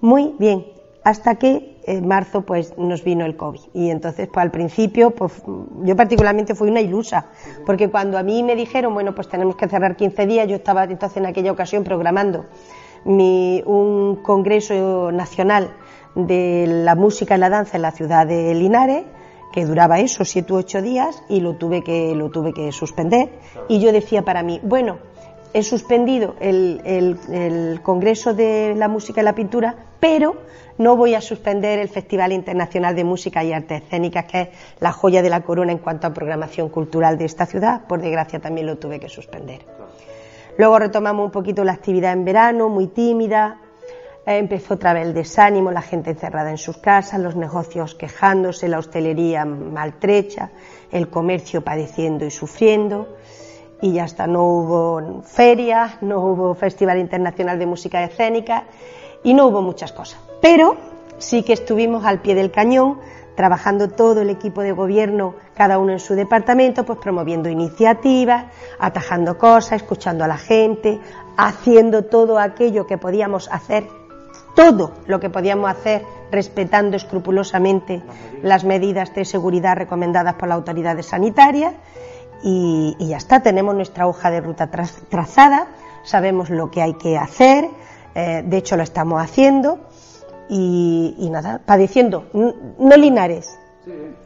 muy 0.02 0.34
bien, 0.40 0.66
hasta 1.04 1.36
que 1.36 1.75
en 1.86 2.08
marzo 2.08 2.42
pues 2.42 2.78
nos 2.78 3.04
vino 3.04 3.26
el 3.26 3.36
COVID 3.36 3.60
y 3.74 3.90
entonces 3.90 4.28
pues 4.28 4.44
al 4.44 4.52
principio 4.52 5.12
pues 5.12 5.44
yo 5.84 5.96
particularmente 5.96 6.56
fui 6.56 6.70
una 6.70 6.82
ilusa 6.82 7.28
porque 7.66 7.90
cuando 7.90 8.18
a 8.18 8.24
mí 8.24 8.44
me 8.44 8.56
dijeron 8.56 8.94
bueno 8.94 9.14
pues 9.14 9.30
tenemos 9.30 9.56
que 9.56 9.68
cerrar 9.68 9.96
15 9.96 10.26
días 10.26 10.48
yo 10.48 10.56
estaba 10.56 10.84
entonces 10.86 11.18
en 11.18 11.26
aquella 11.26 11.52
ocasión 11.52 11.84
programando 11.84 12.46
mi, 13.06 13.62
un 13.66 14.18
congreso 14.24 15.12
nacional 15.12 15.70
de 16.16 16.66
la 16.68 16.96
música 16.96 17.36
y 17.36 17.40
la 17.40 17.50
danza 17.50 17.78
en 17.78 17.84
la 17.84 17.92
ciudad 17.92 18.26
de 18.26 18.54
Linares 18.56 19.04
que 19.56 19.66
duraba 19.66 20.02
eso, 20.02 20.26
siete 20.26 20.52
u 20.52 20.58
ocho 20.58 20.82
días, 20.82 21.24
y 21.30 21.40
lo 21.40 21.56
tuve 21.56 21.82
que, 21.82 22.14
lo 22.14 22.30
tuve 22.30 22.52
que 22.52 22.74
suspender. 22.74 23.30
Y 23.70 23.80
yo 23.80 23.94
decía 23.94 24.24
para 24.24 24.44
mí, 24.44 24.60
bueno, 24.62 24.98
he 25.54 25.64
suspendido 25.64 26.36
el, 26.42 26.82
el, 26.84 27.82
Congreso 27.82 28.34
de 28.34 28.76
la 28.76 28.90
Música 28.90 29.22
y 29.22 29.24
la 29.24 29.34
Pintura, 29.34 29.76
pero 30.02 30.36
no 30.78 30.96
voy 30.96 31.16
a 31.16 31.22
suspender 31.22 31.80
el 31.80 31.90
Festival 31.90 32.32
Internacional 32.34 32.96
de 32.96 33.04
Música 33.04 33.44
y 33.44 33.54
Artes 33.54 33.84
Escénicas, 33.84 34.26
que 34.26 34.42
es 34.42 34.50
la 34.80 34.92
joya 34.92 35.22
de 35.22 35.30
la 35.30 35.42
corona 35.42 35.72
en 35.72 35.78
cuanto 35.78 36.08
a 36.08 36.14
programación 36.14 36.70
cultural 36.70 37.18
de 37.18 37.26
esta 37.26 37.46
ciudad. 37.46 37.88
Por 37.88 38.02
desgracia 38.02 38.40
también 38.40 38.68
lo 38.68 38.78
tuve 38.78 39.00
que 39.00 39.10
suspender. 39.10 39.62
Luego 40.58 40.80
retomamos 40.80 41.26
un 41.26 41.32
poquito 41.32 41.64
la 41.64 41.74
actividad 41.74 42.14
en 42.14 42.26
verano, 42.26 42.70
muy 42.70 42.88
tímida, 42.88 43.60
empezó 44.26 44.76
otra 44.76 44.94
vez 44.94 45.06
el 45.06 45.14
desánimo, 45.14 45.72
la 45.72 45.82
gente 45.82 46.12
encerrada 46.12 46.50
en 46.50 46.58
sus 46.58 46.78
casas, 46.78 47.20
los 47.20 47.36
negocios 47.36 47.96
quejándose, 47.96 48.68
la 48.68 48.80
hostelería 48.80 49.46
maltrecha, 49.46 50.52
el 50.92 51.10
comercio 51.10 51.64
padeciendo 51.64 52.26
y 52.26 52.32
sufriendo. 52.32 53.18
Y 53.82 53.94
ya 53.94 54.06
hasta 54.06 54.26
no 54.26 54.46
hubo 54.46 55.22
feria, 55.24 55.98
no 56.02 56.22
hubo 56.22 56.56
Festival 56.56 57.00
Internacional 57.00 57.60
de 57.60 57.66
Música 57.66 58.04
Escénica 58.04 58.64
y 59.24 59.34
no 59.34 59.48
hubo 59.48 59.62
muchas 59.62 59.92
cosas. 59.92 60.25
Pero 60.46 60.78
sí 61.18 61.42
que 61.42 61.54
estuvimos 61.54 62.06
al 62.06 62.20
pie 62.20 62.36
del 62.36 62.52
cañón, 62.52 63.00
trabajando 63.36 63.90
todo 63.90 64.22
el 64.22 64.30
equipo 64.30 64.62
de 64.62 64.74
gobierno, 64.74 65.34
cada 65.56 65.80
uno 65.80 65.94
en 65.94 66.00
su 66.00 66.14
departamento, 66.14 66.86
pues 66.86 67.00
promoviendo 67.00 67.50
iniciativas, 67.50 68.46
atajando 68.78 69.40
cosas, 69.40 69.82
escuchando 69.82 70.24
a 70.24 70.28
la 70.28 70.38
gente, 70.38 71.00
haciendo 71.36 72.04
todo 72.04 72.38
aquello 72.38 72.86
que 72.86 73.00
podíamos 73.00 73.50
hacer 73.52 73.88
todo 74.56 74.92
lo 75.08 75.20
que 75.20 75.32
podíamos 75.32 75.68
hacer 75.72 76.04
respetando 76.32 76.96
escrupulosamente 76.96 78.04
las 78.44 78.64
medidas. 78.64 79.16
de 79.16 79.26
seguridad 79.26 79.76
recomendadas 79.76 80.36
por 80.36 80.48
las 80.48 80.58
autoridades 80.58 81.08
sanitarias 81.08 81.74
y, 82.44 82.96
ya 83.00 83.18
está, 83.18 83.42
tenemos 83.42 83.74
nuestra 83.74 84.06
hoja 84.06 84.30
de 84.30 84.42
ruta 84.42 84.70
trazada, 85.10 85.70
sabemos 86.04 86.52
lo 86.52 86.70
que 86.70 86.84
hay 86.84 86.94
que 86.94 87.18
hacer, 87.18 87.68
eh, 88.14 88.44
de 88.46 88.58
hecho 88.58 88.78
lo 88.78 88.84
estamos 88.84 89.20
haciendo 89.24 89.80
y, 90.50 91.16
y 91.18 91.30
nada, 91.30 91.62
padeciendo, 91.66 92.26
no 92.34 92.96
Linares, 92.98 93.58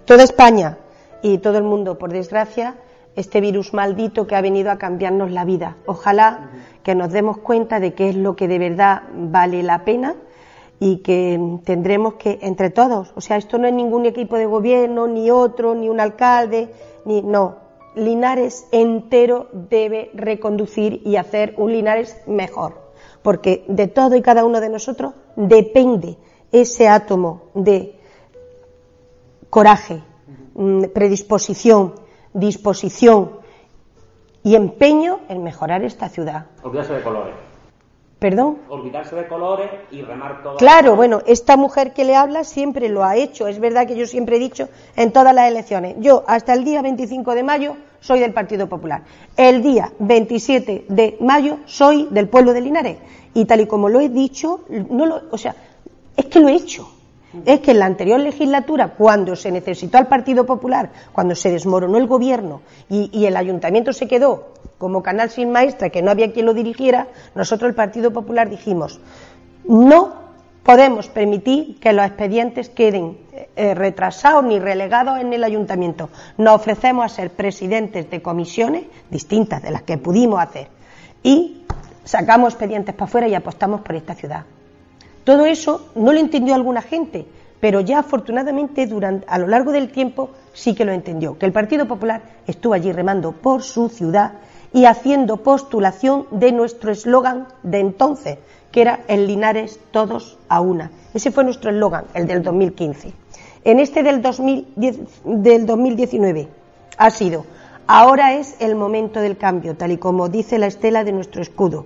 toda 0.06 0.24
España 0.24 0.78
y 1.22 1.40
todo 1.40 1.58
el 1.58 1.64
mundo, 1.64 1.98
por 1.98 2.12
desgracia, 2.12 2.76
este 3.16 3.42
virus 3.42 3.74
maldito 3.74 4.28
que 4.28 4.36
ha 4.36 4.42
venido 4.42 4.72
a 4.72 4.78
cambiarnos 4.78 5.32
la 5.32 5.44
vida. 5.44 5.76
Ojalá 5.86 6.52
que 6.84 6.96
nos 6.96 7.12
demos 7.12 7.38
cuenta 7.38 7.80
de 7.80 7.94
qué 7.94 8.10
es 8.10 8.16
lo 8.16 8.36
que 8.36 8.48
de 8.48 8.60
verdad 8.60 9.04
vale 9.14 9.62
la 9.64 9.84
pena 9.84 10.16
y 10.80 10.98
que 10.98 11.60
tendremos 11.66 12.14
que, 12.14 12.40
entre 12.42 12.70
todos, 12.70 13.12
o 13.16 13.22
sea, 13.22 13.38
esto 13.38 13.58
no 13.58 13.68
es 13.68 13.74
ningún 13.74 14.06
equipo 14.06 14.38
de 14.38 14.46
gobierno, 14.46 15.08
ni 15.08 15.30
otro, 15.30 15.76
ni 15.76 15.90
un 15.90 16.00
alcalde, 16.00 16.70
ni 17.06 17.22
no. 17.22 17.58
Linares 17.96 18.66
entero 18.72 19.50
debe 19.52 20.12
reconducir 20.14 21.02
y 21.04 21.18
hacer 21.18 21.54
un 21.58 21.74
Linares 21.74 22.22
mejor, 22.28 22.89
porque 23.22 23.66
de 23.68 23.88
todo 23.88 24.16
y 24.16 24.22
cada 24.22 24.46
uno 24.46 24.60
de 24.62 24.70
nosotros 24.70 25.14
depende 25.36 26.18
ese 26.52 26.88
átomo 26.88 27.44
de 27.54 28.00
coraje, 29.50 30.02
mm, 30.54 30.86
predisposición, 30.94 31.96
disposición 32.34 33.40
y 34.44 34.56
empeño 34.56 35.20
en 35.30 35.44
mejorar 35.44 35.84
esta 35.84 36.10
ciudad. 36.10 36.48
Olvídase 36.64 36.94
de 36.94 37.04
colores. 37.04 37.36
¿Perdón? 38.20 38.58
Olvidarse 38.68 39.16
de 39.16 39.28
colores 39.28 39.70
y 39.92 40.02
remar 40.02 40.44
todo. 40.44 40.58
Claro, 40.58 40.98
bueno, 40.98 41.22
esta 41.26 41.56
mujer 41.56 41.94
que 41.94 42.04
le 42.04 42.18
habla 42.18 42.44
siempre 42.44 42.90
lo 42.90 43.06
ha 43.06 43.16
hecho. 43.16 43.48
Es 43.48 43.60
verdad 43.60 43.88
que 43.88 43.96
yo 43.96 44.06
siempre 44.06 44.36
he 44.36 44.40
dicho 44.40 44.68
en 44.98 45.14
todas 45.14 45.34
las 45.34 45.50
elecciones. 45.50 45.96
Yo, 46.00 46.26
hasta 46.28 46.54
el 46.54 46.66
día 46.66 46.82
25 46.82 47.34
de 47.34 47.44
mayo, 47.44 47.78
soy 48.00 48.20
del 48.20 48.34
Partido 48.34 48.68
Popular. 48.68 49.04
El 49.36 49.62
día 49.62 49.92
27 50.00 50.86
de 50.88 51.18
mayo, 51.20 51.60
soy 51.66 52.08
del 52.12 52.28
pueblo 52.28 52.54
de 52.54 52.62
Linares. 52.62 52.98
Y 53.34 53.46
tal 53.46 53.62
y 53.62 53.68
como 53.68 53.90
lo 53.90 54.00
he 54.00 54.10
dicho, 54.10 54.62
no 54.70 55.06
lo, 55.06 55.22
o 55.32 55.38
sea, 55.38 55.56
es 56.16 56.26
que 56.26 56.40
lo 56.40 56.50
he 56.50 56.56
hecho 56.56 56.90
es 57.46 57.60
que 57.60 57.72
en 57.72 57.80
la 57.80 57.86
anterior 57.86 58.20
legislatura, 58.20 58.90
cuando 58.98 59.36
se 59.36 59.52
necesitó 59.52 59.98
al 59.98 60.08
Partido 60.08 60.46
Popular, 60.46 60.90
cuando 61.12 61.36
se 61.36 61.52
desmoronó 61.52 61.98
el 61.98 62.08
gobierno 62.08 62.62
y, 62.90 63.26
el 63.26 63.38
ayuntamiento 63.38 63.94
se 63.94 64.08
quedó 64.08 64.54
como 64.78 65.04
canal 65.04 65.30
sin 65.30 65.52
maestra, 65.52 65.90
que 65.90 66.02
no 66.02 66.10
había 66.10 66.32
quien 66.32 66.46
lo 66.46 66.54
dirigiera, 66.54 67.08
nosotros 67.36 67.70
el 67.70 67.76
Partido 67.76 68.12
Popular 68.12 68.50
dijimos, 68.50 69.00
no 69.66 70.29
podemos 70.64 71.08
permitir 71.10 71.80
que 71.80 71.94
los 71.94 72.06
expedientes 72.06 72.70
queden 72.70 73.18
eh, 73.56 73.74
retrasados 73.74 74.44
ni 74.44 74.60
relegados 74.60 75.20
en 75.20 75.34
el 75.34 75.44
ayuntamiento. 75.44 76.10
Nos 76.38 76.56
ofrecemos 76.56 77.06
a 77.06 77.10
ser 77.10 77.32
presidentes 77.32 78.10
de 78.10 78.22
comisiones 78.22 78.84
distintas 79.10 79.62
de 79.64 79.72
las 79.72 79.84
que 79.84 79.98
pudimos 79.98 80.40
hacer 80.40 80.68
y 81.24 81.64
sacamos 82.04 82.54
expedientes 82.54 82.96
para 82.96 83.06
afuera 83.06 83.28
y 83.28 83.36
apostamos 83.36 83.82
por 83.82 83.96
esta 83.96 84.16
ciudad. 84.16 84.46
Todo 85.24 85.46
eso 85.46 85.92
no 85.96 86.12
lo 86.12 86.20
entendió 86.20 86.56
alguna 86.56 86.82
gente, 86.82 87.26
pero 87.60 87.82
ya 87.82 88.00
afortunadamente 88.00 88.88
durante, 88.88 89.26
a 89.30 89.38
lo 89.38 89.48
largo 89.48 89.72
del 89.72 89.92
tiempo 89.92 90.32
sí 90.54 90.74
que 90.74 90.86
lo 90.86 90.92
entendió, 90.92 91.38
que 91.38 91.46
el 91.46 91.52
Partido 91.52 91.88
Popular 91.88 92.22
estuvo 92.48 92.74
allí 92.74 92.92
remando 92.92 93.32
por 93.32 93.62
su 93.62 93.90
ciudad 93.90 94.34
y 94.74 94.86
haciendo 94.86 95.38
postulación 95.38 96.28
de 96.32 96.52
nuestro 96.52 96.92
eslogan 96.92 97.48
de 97.64 97.80
entonces, 97.80 98.38
que 98.72 98.82
era 98.82 99.02
el 99.08 99.28
Linares 99.28 99.80
todos 99.92 100.38
a 100.48 100.62
una. 100.62 100.92
Ese 101.14 101.32
fue 101.32 101.44
nuestro 101.44 101.72
eslogan, 101.72 102.06
el 102.14 102.28
del 102.28 102.44
2015. 102.44 103.14
En 103.66 103.80
este 103.80 104.04
del, 104.04 104.22
2010, 104.22 105.00
del 105.24 105.66
2019 105.66 106.48
ha 106.98 107.10
sido, 107.10 107.46
ahora 107.88 108.34
es 108.34 108.56
el 108.60 108.76
momento 108.76 109.20
del 109.20 109.38
cambio, 109.38 109.76
tal 109.76 109.92
y 109.92 109.98
como 109.98 110.30
dice 110.30 110.60
la 110.60 110.68
estela 110.68 111.04
de 111.04 111.12
nuestro 111.12 111.42
escudo. 111.42 111.86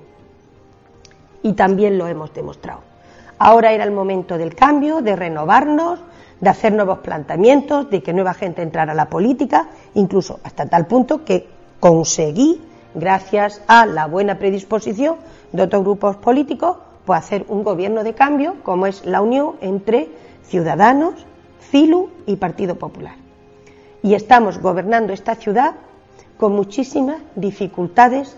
Y 1.41 1.53
también 1.53 1.97
lo 1.97 2.07
hemos 2.07 2.33
demostrado. 2.33 2.81
Ahora 3.37 3.73
era 3.73 3.83
el 3.83 3.91
momento 3.91 4.37
del 4.37 4.55
cambio, 4.55 5.01
de 5.01 5.15
renovarnos, 5.15 5.99
de 6.39 6.49
hacer 6.49 6.73
nuevos 6.73 6.99
planteamientos, 6.99 7.89
de 7.89 8.03
que 8.03 8.13
nueva 8.13 8.33
gente 8.33 8.61
entrara 8.61 8.91
a 8.91 8.95
la 8.95 9.09
política, 9.09 9.69
incluso 9.93 10.39
hasta 10.43 10.65
tal 10.65 10.87
punto 10.87 11.23
que 11.23 11.47
conseguí, 11.79 12.61
gracias 12.95 13.61
a 13.67 13.85
la 13.85 14.07
buena 14.07 14.37
predisposición 14.39 15.17
de 15.51 15.63
otros 15.63 15.83
grupos 15.83 16.17
políticos, 16.17 16.77
pues 17.05 17.19
hacer 17.19 17.45
un 17.49 17.63
gobierno 17.63 18.03
de 18.03 18.13
cambio, 18.13 18.55
como 18.63 18.87
es 18.87 19.05
la 19.05 19.21
unión 19.21 19.55
entre 19.61 20.09
Ciudadanos, 20.43 21.13
CILU 21.71 22.09
y 22.25 22.35
Partido 22.35 22.75
Popular. 22.75 23.15
Y 24.01 24.13
estamos 24.13 24.59
gobernando 24.59 25.13
esta 25.13 25.35
ciudad 25.35 25.75
con 26.37 26.53
muchísimas 26.53 27.21
dificultades 27.35 28.37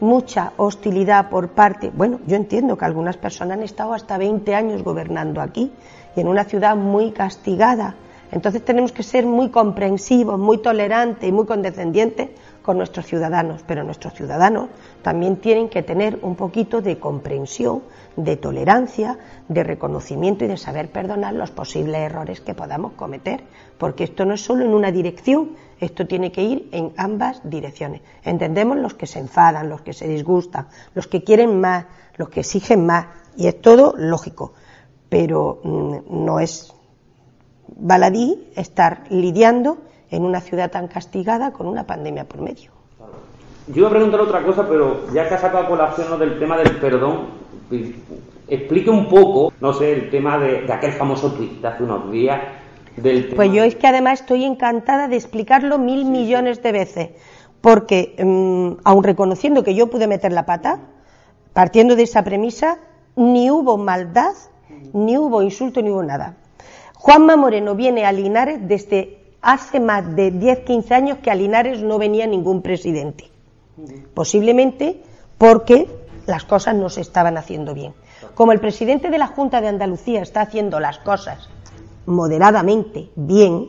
mucha 0.00 0.52
hostilidad 0.56 1.28
por 1.28 1.48
parte, 1.48 1.90
bueno, 1.94 2.20
yo 2.26 2.36
entiendo 2.36 2.76
que 2.76 2.84
algunas 2.84 3.16
personas 3.16 3.58
han 3.58 3.64
estado 3.64 3.94
hasta 3.94 4.18
20 4.18 4.54
años 4.54 4.84
gobernando 4.84 5.40
aquí 5.40 5.72
y 6.16 6.20
en 6.20 6.28
una 6.28 6.44
ciudad 6.44 6.76
muy 6.76 7.10
castigada. 7.10 7.96
Entonces 8.30 8.64
tenemos 8.64 8.92
que 8.92 9.02
ser 9.02 9.26
muy 9.26 9.48
comprensivos, 9.48 10.38
muy 10.38 10.58
tolerantes 10.58 11.28
y 11.28 11.32
muy 11.32 11.46
condescendientes 11.46 12.28
con 12.68 12.76
nuestros 12.76 13.06
ciudadanos, 13.06 13.64
pero 13.66 13.82
nuestros 13.82 14.12
ciudadanos 14.12 14.68
también 15.00 15.36
tienen 15.36 15.70
que 15.70 15.82
tener 15.82 16.18
un 16.20 16.36
poquito 16.36 16.82
de 16.82 16.98
comprensión, 16.98 17.82
de 18.14 18.36
tolerancia, 18.36 19.18
de 19.48 19.64
reconocimiento 19.64 20.44
y 20.44 20.48
de 20.48 20.58
saber 20.58 20.92
perdonar 20.92 21.32
los 21.32 21.50
posibles 21.50 22.02
errores 22.02 22.42
que 22.42 22.52
podamos 22.52 22.92
cometer, 22.92 23.42
porque 23.78 24.04
esto 24.04 24.26
no 24.26 24.34
es 24.34 24.42
solo 24.42 24.66
en 24.66 24.74
una 24.74 24.92
dirección, 24.92 25.56
esto 25.80 26.06
tiene 26.06 26.30
que 26.30 26.42
ir 26.42 26.68
en 26.72 26.92
ambas 26.98 27.40
direcciones. 27.42 28.02
Entendemos 28.22 28.76
los 28.76 28.92
que 28.92 29.06
se 29.06 29.20
enfadan, 29.20 29.70
los 29.70 29.80
que 29.80 29.94
se 29.94 30.06
disgustan, 30.06 30.68
los 30.94 31.06
que 31.06 31.24
quieren 31.24 31.58
más, 31.58 31.86
los 32.18 32.28
que 32.28 32.40
exigen 32.40 32.84
más, 32.84 33.06
y 33.34 33.46
es 33.46 33.62
todo 33.62 33.94
lógico, 33.96 34.52
pero 35.08 35.62
mm, 35.64 36.24
no 36.26 36.38
es 36.38 36.74
baladí 37.78 38.46
estar 38.56 39.04
lidiando 39.08 39.78
en 40.10 40.24
una 40.24 40.40
ciudad 40.40 40.70
tan 40.70 40.88
castigada 40.88 41.52
con 41.52 41.66
una 41.66 41.86
pandemia 41.86 42.24
por 42.24 42.40
medio. 42.40 42.70
Yo 43.68 43.80
iba 43.80 43.88
a 43.88 43.90
preguntar 43.90 44.20
otra 44.20 44.42
cosa, 44.42 44.66
pero 44.66 45.12
ya 45.12 45.28
que 45.28 45.34
ha 45.34 45.38
sacado 45.38 45.68
colación 45.68 46.08
lo 46.10 46.18
del 46.18 46.38
tema 46.38 46.56
del 46.56 46.76
perdón, 46.76 47.26
explique 48.48 48.88
un 48.88 49.08
poco, 49.08 49.52
no 49.60 49.72
sé, 49.74 49.92
el 49.92 50.10
tema 50.10 50.38
de, 50.38 50.70
aquel 50.72 50.92
famoso 50.92 51.32
tuit 51.32 51.60
de 51.60 51.68
hace 51.68 51.82
unos 51.82 52.10
días. 52.10 52.40
Del 52.96 53.28
Pues 53.28 53.52
yo 53.52 53.62
es 53.62 53.76
que 53.76 53.86
además 53.86 54.20
estoy 54.20 54.44
encantada 54.44 55.06
de 55.06 55.16
explicarlo 55.16 55.78
mil 55.78 56.04
millones 56.06 56.62
de 56.62 56.72
veces, 56.72 57.10
porque 57.60 58.16
aún 58.18 58.78
aun 58.84 59.04
reconociendo 59.04 59.62
que 59.62 59.74
yo 59.74 59.88
pude 59.88 60.06
meter 60.06 60.32
la 60.32 60.46
pata, 60.46 60.80
partiendo 61.52 61.94
de 61.94 62.04
esa 62.04 62.24
premisa, 62.24 62.78
ni 63.16 63.50
hubo 63.50 63.76
maldad, 63.76 64.32
ni 64.92 65.18
hubo 65.18 65.42
insulto, 65.42 65.82
ni 65.82 65.90
hubo 65.90 66.02
nada. 66.02 66.36
Juanma 66.94 67.36
Moreno 67.36 67.74
viene 67.74 68.06
a 68.06 68.12
Linares 68.12 68.66
desde 68.66 69.17
hace 69.42 69.80
más 69.80 70.14
de 70.16 70.32
10-15 70.32 70.90
años 70.92 71.18
que 71.18 71.30
a 71.30 71.34
Linares 71.34 71.82
no 71.82 71.98
venía 71.98 72.26
ningún 72.26 72.62
presidente. 72.62 73.30
Posiblemente 74.14 75.02
porque 75.36 75.88
las 76.26 76.44
cosas 76.44 76.74
no 76.74 76.88
se 76.88 77.00
estaban 77.00 77.38
haciendo 77.38 77.74
bien. 77.74 77.94
Como 78.34 78.52
el 78.52 78.60
presidente 78.60 79.10
de 79.10 79.18
la 79.18 79.28
Junta 79.28 79.60
de 79.60 79.68
Andalucía 79.68 80.22
está 80.22 80.42
haciendo 80.42 80.80
las 80.80 80.98
cosas 80.98 81.48
moderadamente 82.06 83.10
bien, 83.14 83.68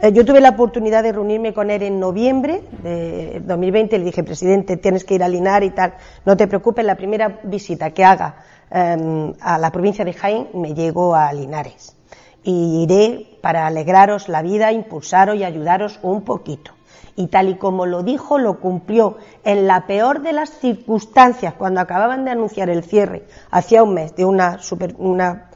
eh, 0.00 0.12
yo 0.12 0.24
tuve 0.24 0.40
la 0.40 0.50
oportunidad 0.50 1.02
de 1.02 1.12
reunirme 1.12 1.54
con 1.54 1.70
él 1.70 1.82
en 1.82 2.00
noviembre 2.00 2.62
de 2.82 3.40
2020 3.44 3.98
le 3.98 4.04
dije, 4.04 4.24
presidente, 4.24 4.76
tienes 4.76 5.04
que 5.04 5.14
ir 5.14 5.22
a 5.22 5.28
Linares 5.28 5.70
y 5.70 5.72
tal. 5.72 5.94
No 6.24 6.36
te 6.36 6.46
preocupes, 6.48 6.84
la 6.84 6.96
primera 6.96 7.40
visita 7.44 7.90
que 7.90 8.04
haga 8.04 8.36
em, 8.70 9.32
a 9.40 9.58
la 9.58 9.70
provincia 9.70 10.04
de 10.04 10.12
Jaén 10.12 10.48
me 10.54 10.74
llego 10.74 11.14
a 11.14 11.32
Linares. 11.32 11.96
Y 12.44 12.82
iré 12.82 13.38
para 13.40 13.66
alegraros 13.66 14.28
la 14.28 14.42
vida, 14.42 14.70
impulsaros 14.70 15.36
y 15.36 15.44
ayudaros 15.44 15.98
un 16.02 16.22
poquito 16.22 16.72
y 17.16 17.28
tal 17.28 17.48
y 17.48 17.56
como 17.56 17.86
lo 17.86 18.02
dijo, 18.02 18.38
lo 18.38 18.60
cumplió 18.60 19.18
en 19.44 19.66
la 19.66 19.86
peor 19.86 20.22
de 20.22 20.32
las 20.32 20.50
circunstancias, 20.50 21.54
cuando 21.54 21.80
acababan 21.80 22.24
de 22.24 22.32
anunciar 22.32 22.70
el 22.70 22.82
cierre, 22.82 23.24
hacía 23.50 23.82
un 23.82 23.94
mes, 23.94 24.16
de 24.16 24.24
una, 24.24 24.58
una 24.98 25.50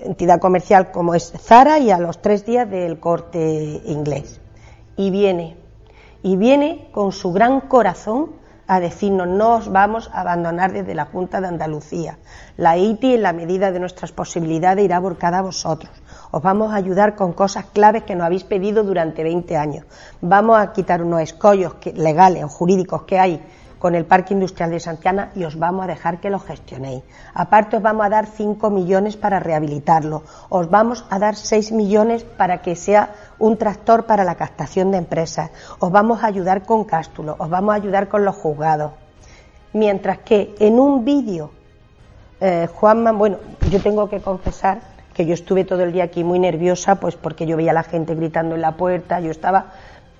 entidad 0.00 0.40
comercial 0.40 0.90
como 0.90 1.14
es 1.14 1.32
Zara 1.32 1.78
y 1.78 1.90
a 1.90 1.98
los 1.98 2.22
tres 2.22 2.46
días 2.46 2.70
del 2.70 3.00
corte 3.00 3.82
inglés. 3.84 4.40
Y 4.96 5.10
viene, 5.10 5.56
y 6.22 6.36
viene 6.36 6.90
con 6.92 7.12
su 7.12 7.32
gran 7.32 7.62
corazón 7.62 8.40
a 8.68 8.78
decirnos 8.78 9.26
no 9.26 9.56
os 9.56 9.72
vamos 9.72 10.08
a 10.12 10.20
abandonar 10.20 10.72
desde 10.72 10.94
la 10.94 11.06
Junta 11.06 11.40
de 11.40 11.48
Andalucía. 11.48 12.18
La 12.56 12.76
ITI, 12.76 13.14
en 13.14 13.22
la 13.22 13.32
medida 13.32 13.72
de 13.72 13.80
nuestras 13.80 14.12
posibilidades, 14.12 14.84
irá 14.84 15.00
volcada 15.00 15.38
a 15.38 15.42
vosotros 15.42 15.90
os 16.32 16.42
vamos 16.42 16.72
a 16.72 16.76
ayudar 16.76 17.14
con 17.14 17.32
cosas 17.32 17.66
claves 17.72 18.04
que 18.04 18.16
nos 18.16 18.24
habéis 18.24 18.42
pedido 18.42 18.82
durante 18.82 19.22
20 19.22 19.56
años. 19.56 19.84
Vamos 20.20 20.58
a 20.58 20.72
quitar 20.72 21.02
unos 21.02 21.20
escollos 21.20 21.76
legales 21.94 22.42
o 22.42 22.48
jurídicos 22.48 23.02
que 23.02 23.18
hay 23.20 23.40
con 23.78 23.94
el 23.94 24.06
Parque 24.06 24.32
Industrial 24.32 24.70
de 24.70 24.80
Santiana 24.80 25.30
y 25.34 25.44
os 25.44 25.58
vamos 25.58 25.84
a 25.84 25.88
dejar 25.88 26.20
que 26.20 26.30
lo 26.30 26.38
gestionéis. 26.38 27.02
Aparte 27.34 27.76
os 27.76 27.82
vamos 27.82 28.06
a 28.06 28.08
dar 28.08 28.26
5 28.26 28.70
millones 28.70 29.16
para 29.16 29.40
rehabilitarlo. 29.40 30.22
Os 30.48 30.70
vamos 30.70 31.04
a 31.10 31.18
dar 31.18 31.36
6 31.36 31.72
millones 31.72 32.24
para 32.24 32.62
que 32.62 32.76
sea 32.76 33.10
un 33.38 33.58
tractor 33.58 34.06
para 34.06 34.24
la 34.24 34.36
captación 34.36 34.90
de 34.90 34.98
empresas. 34.98 35.50
Os 35.80 35.90
vamos 35.90 36.22
a 36.22 36.28
ayudar 36.28 36.62
con 36.62 36.84
cástulo, 36.84 37.36
os 37.38 37.50
vamos 37.50 37.72
a 37.72 37.76
ayudar 37.76 38.08
con 38.08 38.24
los 38.24 38.36
juzgados. 38.36 38.92
Mientras 39.74 40.18
que 40.18 40.54
en 40.60 40.78
un 40.78 41.04
vídeo, 41.04 41.50
eh, 42.40 42.68
Juanma, 42.72 43.12
bueno, 43.12 43.38
yo 43.68 43.82
tengo 43.82 44.08
que 44.08 44.20
confesar 44.20 44.91
que 45.12 45.26
yo 45.26 45.34
estuve 45.34 45.64
todo 45.64 45.82
el 45.82 45.92
día 45.92 46.04
aquí 46.04 46.24
muy 46.24 46.38
nerviosa, 46.38 46.96
pues 46.96 47.16
porque 47.16 47.46
yo 47.46 47.56
veía 47.56 47.72
a 47.72 47.74
la 47.74 47.82
gente 47.82 48.14
gritando 48.14 48.54
en 48.54 48.62
la 48.62 48.76
puerta, 48.76 49.20
yo 49.20 49.30
estaba 49.30 49.72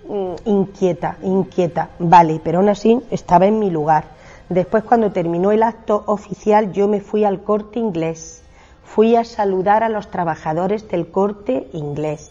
mm, 0.08 0.34
inquieta, 0.44 1.16
inquieta, 1.22 1.90
vale, 1.98 2.40
pero 2.42 2.58
aún 2.58 2.68
así 2.68 3.00
estaba 3.10 3.46
en 3.46 3.58
mi 3.58 3.70
lugar. 3.70 4.04
Después, 4.48 4.84
cuando 4.84 5.12
terminó 5.12 5.50
el 5.50 5.62
acto 5.62 6.02
oficial, 6.06 6.72
yo 6.72 6.88
me 6.88 7.00
fui 7.00 7.24
al 7.24 7.42
corte 7.42 7.78
inglés, 7.78 8.42
fui 8.84 9.16
a 9.16 9.24
saludar 9.24 9.82
a 9.82 9.88
los 9.88 10.10
trabajadores 10.10 10.88
del 10.88 11.10
corte 11.10 11.68
inglés, 11.72 12.30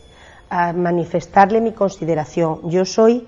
a 0.49 0.73
manifestarle 0.73 1.61
mi 1.61 1.71
consideración. 1.71 2.69
Yo 2.69 2.85
soy 2.85 3.27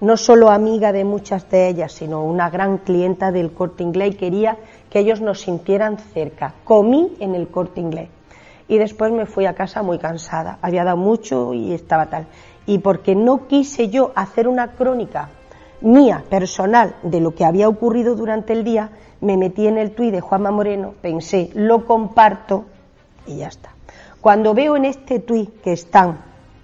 no 0.00 0.16
solo 0.16 0.48
amiga 0.48 0.92
de 0.92 1.04
muchas 1.04 1.50
de 1.50 1.68
ellas, 1.68 1.92
sino 1.92 2.24
una 2.24 2.48
gran 2.48 2.78
clienta 2.78 3.30
del 3.30 3.52
corte 3.52 3.82
inglés 3.82 4.14
y 4.14 4.16
quería 4.16 4.56
que 4.88 5.00
ellos 5.00 5.20
nos 5.20 5.42
sintieran 5.42 5.98
cerca. 5.98 6.54
Comí 6.64 7.14
en 7.20 7.34
el 7.34 7.48
corte 7.48 7.80
inglés 7.80 8.08
y 8.70 8.78
después 8.78 9.10
me 9.10 9.26
fui 9.26 9.46
a 9.46 9.54
casa 9.54 9.82
muy 9.82 9.98
cansada. 9.98 10.58
Había 10.62 10.84
dado 10.84 10.96
mucho 10.96 11.52
y 11.52 11.72
estaba 11.72 12.06
tal. 12.06 12.28
Y 12.66 12.78
porque 12.78 13.16
no 13.16 13.48
quise 13.48 13.88
yo 13.88 14.12
hacer 14.14 14.46
una 14.46 14.76
crónica 14.76 15.30
mía, 15.80 16.22
personal, 16.30 16.94
de 17.02 17.18
lo 17.20 17.34
que 17.34 17.44
había 17.44 17.68
ocurrido 17.68 18.14
durante 18.14 18.52
el 18.52 18.62
día, 18.62 18.90
me 19.20 19.36
metí 19.36 19.66
en 19.66 19.76
el 19.76 19.90
tuit 19.90 20.12
de 20.12 20.20
Juanma 20.20 20.52
Moreno, 20.52 20.94
pensé, 21.02 21.50
lo 21.54 21.84
comparto 21.84 22.66
y 23.26 23.38
ya 23.38 23.48
está. 23.48 23.70
Cuando 24.20 24.54
veo 24.54 24.76
en 24.76 24.84
este 24.84 25.18
tuit 25.18 25.62
que 25.62 25.72
están, 25.72 26.18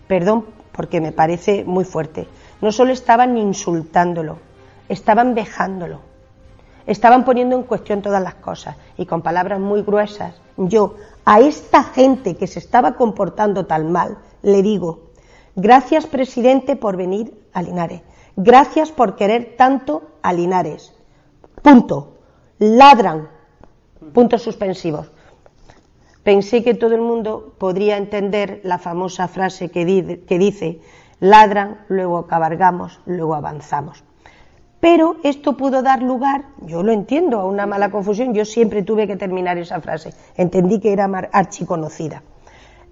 perdón 0.06 0.44
porque 0.70 1.00
me 1.00 1.10
parece 1.10 1.64
muy 1.64 1.84
fuerte, 1.84 2.28
no 2.60 2.70
solo 2.70 2.92
estaban 2.92 3.36
insultándolo, 3.36 4.38
estaban 4.88 5.34
vejándolo, 5.34 6.02
estaban 6.86 7.24
poniendo 7.24 7.56
en 7.56 7.64
cuestión 7.64 8.00
todas 8.00 8.22
las 8.22 8.34
cosas 8.34 8.76
y 8.96 9.06
con 9.06 9.22
palabras 9.22 9.58
muy 9.58 9.82
gruesas. 9.82 10.34
Yo, 10.56 10.94
a 11.26 11.40
esta 11.40 11.82
gente 11.82 12.36
que 12.36 12.46
se 12.46 12.60
estaba 12.60 12.94
comportando 12.94 13.66
tan 13.66 13.90
mal, 13.92 14.18
le 14.42 14.62
digo, 14.62 15.10
gracias 15.56 16.06
presidente 16.06 16.76
por 16.76 16.96
venir 16.96 17.34
a 17.52 17.62
Linares, 17.62 18.02
gracias 18.36 18.92
por 18.92 19.16
querer 19.16 19.56
tanto 19.58 20.02
a 20.22 20.32
Linares. 20.32 20.94
Punto. 21.62 22.14
Ladran. 22.58 23.28
Puntos 24.14 24.42
suspensivos. 24.42 25.10
Pensé 26.22 26.62
que 26.62 26.74
todo 26.74 26.94
el 26.94 27.00
mundo 27.00 27.54
podría 27.58 27.96
entender 27.96 28.60
la 28.62 28.78
famosa 28.78 29.26
frase 29.26 29.68
que, 29.68 30.24
que 30.26 30.38
dice, 30.38 30.80
ladran, 31.18 31.84
luego 31.88 32.26
cabalgamos, 32.26 33.00
luego 33.04 33.34
avanzamos. 33.34 34.05
Pero 34.80 35.16
esto 35.24 35.56
pudo 35.56 35.82
dar 35.82 36.02
lugar, 36.02 36.44
yo 36.62 36.82
lo 36.82 36.92
entiendo, 36.92 37.40
a 37.40 37.46
una 37.46 37.66
mala 37.66 37.90
confusión. 37.90 38.34
Yo 38.34 38.44
siempre 38.44 38.82
tuve 38.82 39.06
que 39.06 39.16
terminar 39.16 39.56
esa 39.58 39.80
frase. 39.80 40.12
Entendí 40.36 40.80
que 40.80 40.92
era 40.92 41.06
archiconocida. 41.32 42.22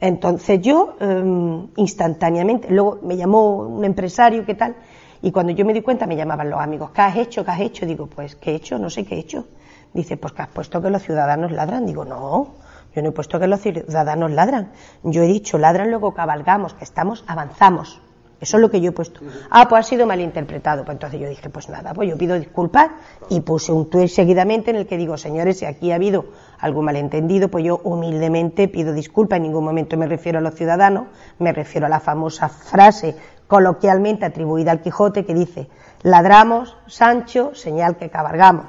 Entonces 0.00 0.60
yo, 0.60 0.96
em, 1.00 1.68
instantáneamente, 1.76 2.70
luego 2.70 2.98
me 3.02 3.16
llamó 3.16 3.56
un 3.58 3.84
empresario, 3.84 4.44
¿qué 4.44 4.54
tal? 4.54 4.74
Y 5.22 5.30
cuando 5.30 5.52
yo 5.52 5.64
me 5.64 5.72
di 5.72 5.82
cuenta, 5.82 6.06
me 6.06 6.16
llamaban 6.16 6.50
los 6.50 6.60
amigos, 6.60 6.90
¿qué 6.90 7.00
has 7.00 7.16
hecho? 7.16 7.44
¿Qué 7.44 7.50
has 7.50 7.60
hecho? 7.60 7.86
Digo, 7.86 8.06
pues, 8.06 8.36
¿qué 8.36 8.52
he 8.52 8.54
hecho? 8.56 8.78
No 8.78 8.90
sé 8.90 9.04
qué 9.04 9.14
he 9.14 9.18
hecho. 9.18 9.46
Dice, 9.92 10.16
pues 10.16 10.32
que 10.32 10.42
has 10.42 10.48
puesto 10.48 10.82
que 10.82 10.90
los 10.90 11.02
ciudadanos 11.02 11.52
ladran. 11.52 11.86
Digo, 11.86 12.04
no, 12.04 12.54
yo 12.94 13.02
no 13.02 13.08
he 13.08 13.12
puesto 13.12 13.38
que 13.38 13.46
los 13.46 13.60
ciudadanos 13.60 14.30
ladran. 14.32 14.72
Yo 15.02 15.22
he 15.22 15.26
dicho, 15.26 15.56
ladran, 15.56 15.90
luego 15.90 16.12
cabalgamos, 16.12 16.74
que 16.74 16.84
estamos, 16.84 17.24
avanzamos. 17.26 18.00
Eso 18.40 18.56
es 18.56 18.60
lo 18.60 18.70
que 18.70 18.80
yo 18.80 18.90
he 18.90 18.92
puesto. 18.92 19.20
Ah, 19.50 19.68
pues 19.68 19.86
ha 19.86 19.88
sido 19.88 20.06
malinterpretado. 20.06 20.84
Pues 20.84 20.96
entonces 20.96 21.20
yo 21.20 21.28
dije, 21.28 21.48
pues 21.50 21.68
nada, 21.68 21.94
pues 21.94 22.08
yo 22.10 22.18
pido 22.18 22.38
disculpas 22.38 22.90
y 23.30 23.40
puse 23.40 23.72
un 23.72 23.88
tuit 23.88 24.08
seguidamente 24.08 24.70
en 24.70 24.76
el 24.76 24.86
que 24.86 24.96
digo, 24.96 25.16
señores, 25.16 25.58
si 25.58 25.64
aquí 25.64 25.92
ha 25.92 25.94
habido 25.94 26.26
algún 26.58 26.84
malentendido, 26.84 27.48
pues 27.48 27.64
yo 27.64 27.80
humildemente 27.84 28.68
pido 28.68 28.92
disculpas. 28.92 29.38
En 29.38 29.44
ningún 29.44 29.64
momento 29.64 29.96
me 29.96 30.06
refiero 30.06 30.38
a 30.38 30.42
los 30.42 30.54
ciudadanos, 30.54 31.06
me 31.38 31.52
refiero 31.52 31.86
a 31.86 31.90
la 31.90 32.00
famosa 32.00 32.48
frase 32.48 33.16
coloquialmente 33.46 34.24
atribuida 34.24 34.72
al 34.72 34.80
Quijote 34.80 35.24
que 35.24 35.34
dice, 35.34 35.68
ladramos, 36.02 36.76
Sancho, 36.86 37.54
señal 37.54 37.96
que 37.96 38.10
cabalgamos. 38.10 38.66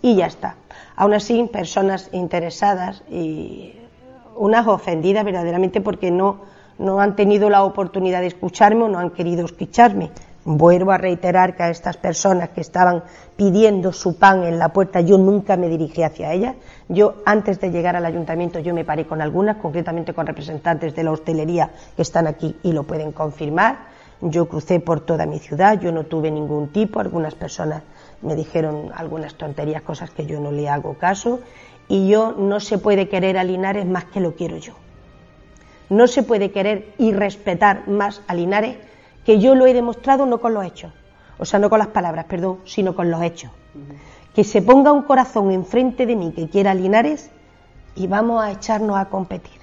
Y 0.00 0.16
ya 0.16 0.26
está. 0.26 0.56
Aún 0.96 1.14
así, 1.14 1.48
personas 1.52 2.08
interesadas 2.12 3.02
y 3.08 3.74
unas 4.36 4.66
ofendidas 4.66 5.24
verdaderamente 5.24 5.80
porque 5.80 6.10
no 6.10 6.51
no 6.78 7.00
han 7.00 7.16
tenido 7.16 7.50
la 7.50 7.64
oportunidad 7.64 8.20
de 8.20 8.28
escucharme 8.28 8.84
o 8.84 8.88
no 8.88 8.98
han 8.98 9.10
querido 9.10 9.44
escucharme. 9.44 10.10
Vuelvo 10.44 10.90
a 10.90 10.98
reiterar 10.98 11.54
que 11.54 11.62
a 11.62 11.70
estas 11.70 11.96
personas 11.96 12.48
que 12.48 12.60
estaban 12.60 13.04
pidiendo 13.36 13.92
su 13.92 14.18
pan 14.18 14.42
en 14.42 14.58
la 14.58 14.70
puerta, 14.72 15.00
yo 15.00 15.16
nunca 15.16 15.56
me 15.56 15.68
dirigí 15.68 16.02
hacia 16.02 16.32
ellas. 16.32 16.56
Yo, 16.88 17.22
antes 17.24 17.60
de 17.60 17.70
llegar 17.70 17.94
al 17.94 18.04
ayuntamiento, 18.04 18.58
yo 18.58 18.74
me 18.74 18.84
paré 18.84 19.06
con 19.06 19.22
algunas, 19.22 19.58
concretamente 19.58 20.12
con 20.14 20.26
representantes 20.26 20.96
de 20.96 21.04
la 21.04 21.12
hostelería 21.12 21.70
que 21.94 22.02
están 22.02 22.26
aquí 22.26 22.56
y 22.64 22.72
lo 22.72 22.82
pueden 22.82 23.12
confirmar. 23.12 23.92
Yo 24.20 24.48
crucé 24.48 24.80
por 24.80 25.00
toda 25.00 25.26
mi 25.26 25.38
ciudad, 25.38 25.80
yo 25.80 25.92
no 25.92 26.04
tuve 26.04 26.30
ningún 26.30 26.68
tipo, 26.68 27.00
algunas 27.00 27.34
personas 27.34 27.82
me 28.22 28.36
dijeron 28.36 28.90
algunas 28.94 29.34
tonterías, 29.34 29.82
cosas 29.82 30.10
que 30.10 30.26
yo 30.26 30.40
no 30.40 30.52
le 30.52 30.68
hago 30.68 30.94
caso, 30.94 31.40
y 31.88 32.08
yo 32.08 32.32
no 32.32 32.60
se 32.60 32.78
puede 32.78 33.08
querer 33.08 33.36
a 33.36 33.44
Linares 33.44 33.86
más 33.86 34.04
que 34.06 34.20
lo 34.20 34.34
quiero 34.34 34.56
yo. 34.56 34.74
No 35.92 36.06
se 36.06 36.22
puede 36.22 36.50
querer 36.50 36.94
y 36.96 37.12
respetar 37.12 37.86
más 37.86 38.22
a 38.26 38.34
Linares 38.34 38.76
que 39.26 39.38
yo 39.38 39.54
lo 39.54 39.66
he 39.66 39.74
demostrado 39.74 40.24
no 40.24 40.38
con 40.38 40.54
los 40.54 40.64
hechos, 40.64 40.90
o 41.38 41.44
sea, 41.44 41.60
no 41.60 41.68
con 41.68 41.80
las 41.80 41.88
palabras, 41.88 42.24
perdón, 42.24 42.60
sino 42.64 42.94
con 42.94 43.10
los 43.10 43.22
hechos. 43.22 43.50
Que 44.34 44.42
se 44.42 44.62
ponga 44.62 44.90
un 44.90 45.02
corazón 45.02 45.50
enfrente 45.50 46.06
de 46.06 46.16
mí 46.16 46.32
que 46.32 46.48
quiera 46.48 46.72
Linares 46.72 47.30
y 47.94 48.06
vamos 48.06 48.42
a 48.42 48.52
echarnos 48.52 48.96
a 48.96 49.10
competir. 49.10 49.60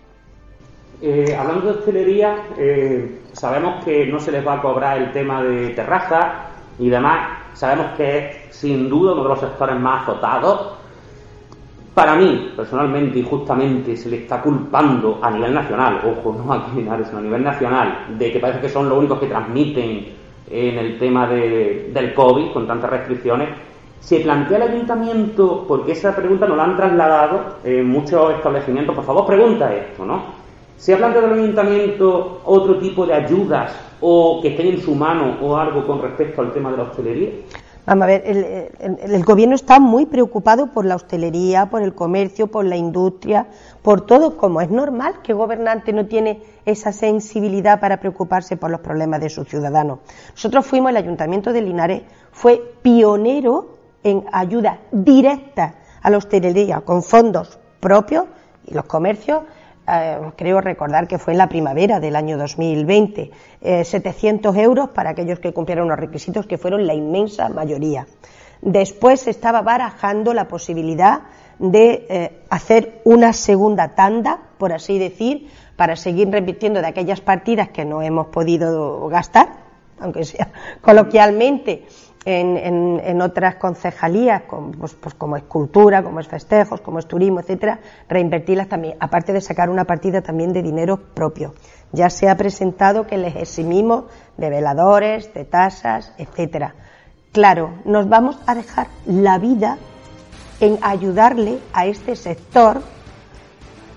Eh, 1.02 1.36
hablando 1.36 1.65
de 1.65 1.80
hostelería, 1.80 2.36
eh, 2.60 3.22
sabemos 3.34 3.84
que 3.84 4.06
no 4.06 4.20
se 4.20 4.32
les 4.32 4.46
va 4.46 4.54
a 4.54 4.62
cobrar 4.62 5.00
el 5.00 5.12
tema 5.12 5.42
de 5.42 5.70
terraza 5.70 6.50
y 6.78 6.89
demás. 6.89 7.39
Sabemos 7.56 7.98
que 7.98 8.18
es 8.20 8.56
sin 8.56 8.88
duda 8.88 9.13
uno 9.13 9.24
de 9.24 9.30
los 9.30 9.39
sectores 9.39 9.80
más 9.80 10.04
azotados. 10.04 10.79
Para 12.00 12.16
mí, 12.16 12.54
personalmente 12.56 13.20
y 13.20 13.24
justamente, 13.24 13.98
se 13.98 14.10
le 14.10 14.20
está 14.20 14.42
culpando 14.42 15.20
a 15.22 15.30
nivel 15.32 15.54
nacional, 15.54 16.00
ojo, 16.06 16.34
no 16.34 16.54
a 16.54 16.66
criminales, 16.68 17.08
sino 17.08 17.20
a 17.20 17.24
nivel 17.24 17.44
nacional, 17.44 18.06
de 18.18 18.32
que 18.32 18.40
parece 18.40 18.62
que 18.62 18.70
son 18.70 18.88
los 18.88 19.00
únicos 19.00 19.20
que 19.20 19.28
transmiten 19.28 20.06
en 20.50 20.78
el 20.78 20.98
tema 20.98 21.28
de, 21.28 21.92
del 21.94 22.14
COVID 22.14 22.54
con 22.54 22.66
tantas 22.66 22.90
restricciones. 22.90 23.50
Se 24.00 24.22
plantea 24.22 24.60
el 24.60 24.72
ayuntamiento, 24.72 25.66
porque 25.68 25.92
esa 25.92 26.16
pregunta 26.16 26.48
nos 26.48 26.56
la 26.56 26.64
han 26.64 26.78
trasladado 26.78 27.58
en 27.66 27.90
muchos 27.90 28.34
establecimientos, 28.34 28.96
por 28.96 29.04
favor, 29.04 29.26
pregunta 29.26 29.76
esto, 29.76 30.06
¿no? 30.06 30.24
¿Se 30.78 30.94
ha 30.94 30.98
planteado 30.98 31.28
el 31.28 31.34
ayuntamiento 31.34 32.40
otro 32.46 32.78
tipo 32.78 33.06
de 33.06 33.14
ayudas 33.16 33.78
o 34.00 34.40
que 34.42 34.52
estén 34.52 34.68
en 34.68 34.82
su 34.82 34.96
mano 34.96 35.36
o 35.42 35.58
algo 35.58 35.86
con 35.86 36.02
respecto 36.02 36.40
al 36.40 36.54
tema 36.54 36.72
de 36.72 36.78
la 36.78 36.84
hostelería? 36.84 37.30
Vamos 37.86 38.04
a 38.04 38.08
ver, 38.08 38.24
el, 38.26 39.26
gobierno 39.26 39.56
está 39.56 39.80
muy 39.80 40.06
preocupado 40.06 40.68
por 40.68 40.86
la 40.86 40.96
hostelería, 40.96 41.68
por 41.72 41.82
el 41.82 41.96
comercio, 41.96 42.48
por 42.48 42.65
la 42.65 42.76
industria, 42.76 43.48
por 43.82 44.06
todo, 44.06 44.38
como 44.38 44.62
es 44.62 44.70
normal 44.70 45.22
que 45.24 45.32
el 45.32 45.38
gobernante 45.39 45.92
no 45.92 46.06
tiene 46.06 46.44
esa 46.65 46.92
sensibilidad 46.92 47.80
para 47.80 48.00
preocuparse 48.00 48.58
por 48.58 48.70
los 48.70 48.82
problemas 48.82 49.22
de 49.22 49.30
sus 49.30 49.48
ciudadanos. 49.48 50.00
Nosotros 50.32 50.65
fuimos, 50.68 50.92
el 50.92 50.98
Ayuntamiento 50.98 51.52
de 51.52 51.62
Linares 51.62 52.04
fue 52.32 52.62
pionero 52.82 53.80
en 54.04 54.26
ayuda 54.32 54.80
directa 54.92 55.76
a 56.02 56.10
la 56.10 56.18
hostelería 56.18 56.82
con 56.82 57.02
fondos 57.02 57.60
propios 57.80 58.26
y 58.65 58.74
los 58.74 58.86
comercios 58.86 59.42
eh, 59.91 60.17
creo 60.36 60.62
recordar 60.62 61.08
que 61.08 61.17
fue 61.17 61.34
en 61.34 61.39
la 61.39 61.49
primavera 61.49 61.99
del 61.99 62.15
año 62.15 62.38
2020, 62.38 63.32
700 63.84 64.56
eh, 64.56 64.62
euros 64.62 64.89
para 64.89 65.12
aquellos 65.12 65.39
que 65.39 65.54
cumplieron 65.54 65.88
los 65.88 65.97
requisitos, 65.99 66.45
que 66.45 66.58
fueron 66.58 66.86
la 66.86 66.93
inmensa 66.93 67.49
mayoría. 67.49 68.08
Después 68.62 69.21
se 69.21 69.30
estaba 69.30 69.62
barajando 69.62 70.34
la 70.34 70.47
posibilidad 70.47 71.21
de 71.60 72.06
eh, 72.10 72.41
hacer 72.49 73.02
una 73.04 73.34
segunda 73.34 73.95
tanda, 73.95 74.39
por 74.58 74.73
así 74.73 74.99
decir, 74.99 75.49
para 75.75 75.95
seguir 75.95 76.30
repitiendo 76.30 76.82
de 76.82 76.88
aquellas 76.88 77.21
partidas 77.21 77.69
que 77.69 77.86
no 77.86 78.02
hemos 78.02 78.28
podido 78.28 79.08
gastar, 79.08 79.49
aunque 79.99 80.25
sea 80.25 80.49
coloquialmente, 80.82 81.86
en, 82.30 83.22
otras 83.22 83.56
concejalías, 83.56 84.44
como, 84.44 84.72
pues, 84.72 84.94
pues, 84.94 85.15
como 85.15 85.36
es 85.36 85.44
cultura, 85.44 86.04
como 86.04 86.20
es 86.20 86.28
festejos, 86.28 86.82
como 86.82 87.00
es 87.00 87.08
turismo, 87.08 87.39
etcétera, 87.39 87.80
reinvertirlas 88.08 88.68
también, 88.68 88.96
aparte 89.00 89.34
de 89.34 89.42
sacar 89.42 89.70
una 89.70 89.86
partida 89.86 90.22
también 90.22 90.54
de 90.54 90.62
dinero 90.62 90.98
propio. 90.98 91.54
Ya 91.92 92.10
se 92.10 92.30
ha 92.30 92.38
presentado 92.38 93.08
que 93.08 93.18
les 93.18 93.36
eximimos 93.36 94.06
de 94.38 94.50
veladores, 94.50 95.34
de 95.34 95.46
tasas, 95.46 96.13
etcétera. 96.18 96.76
Claro, 97.32 97.72
nos 97.86 98.08
vamos 98.08 98.38
a 98.46 98.56
dejar 98.56 98.88
la 99.06 99.38
vida 99.39 99.78
en 100.60 100.78
ayudarle 100.82 101.60
a 101.74 101.86
este 101.86 102.15
sector 102.15 102.82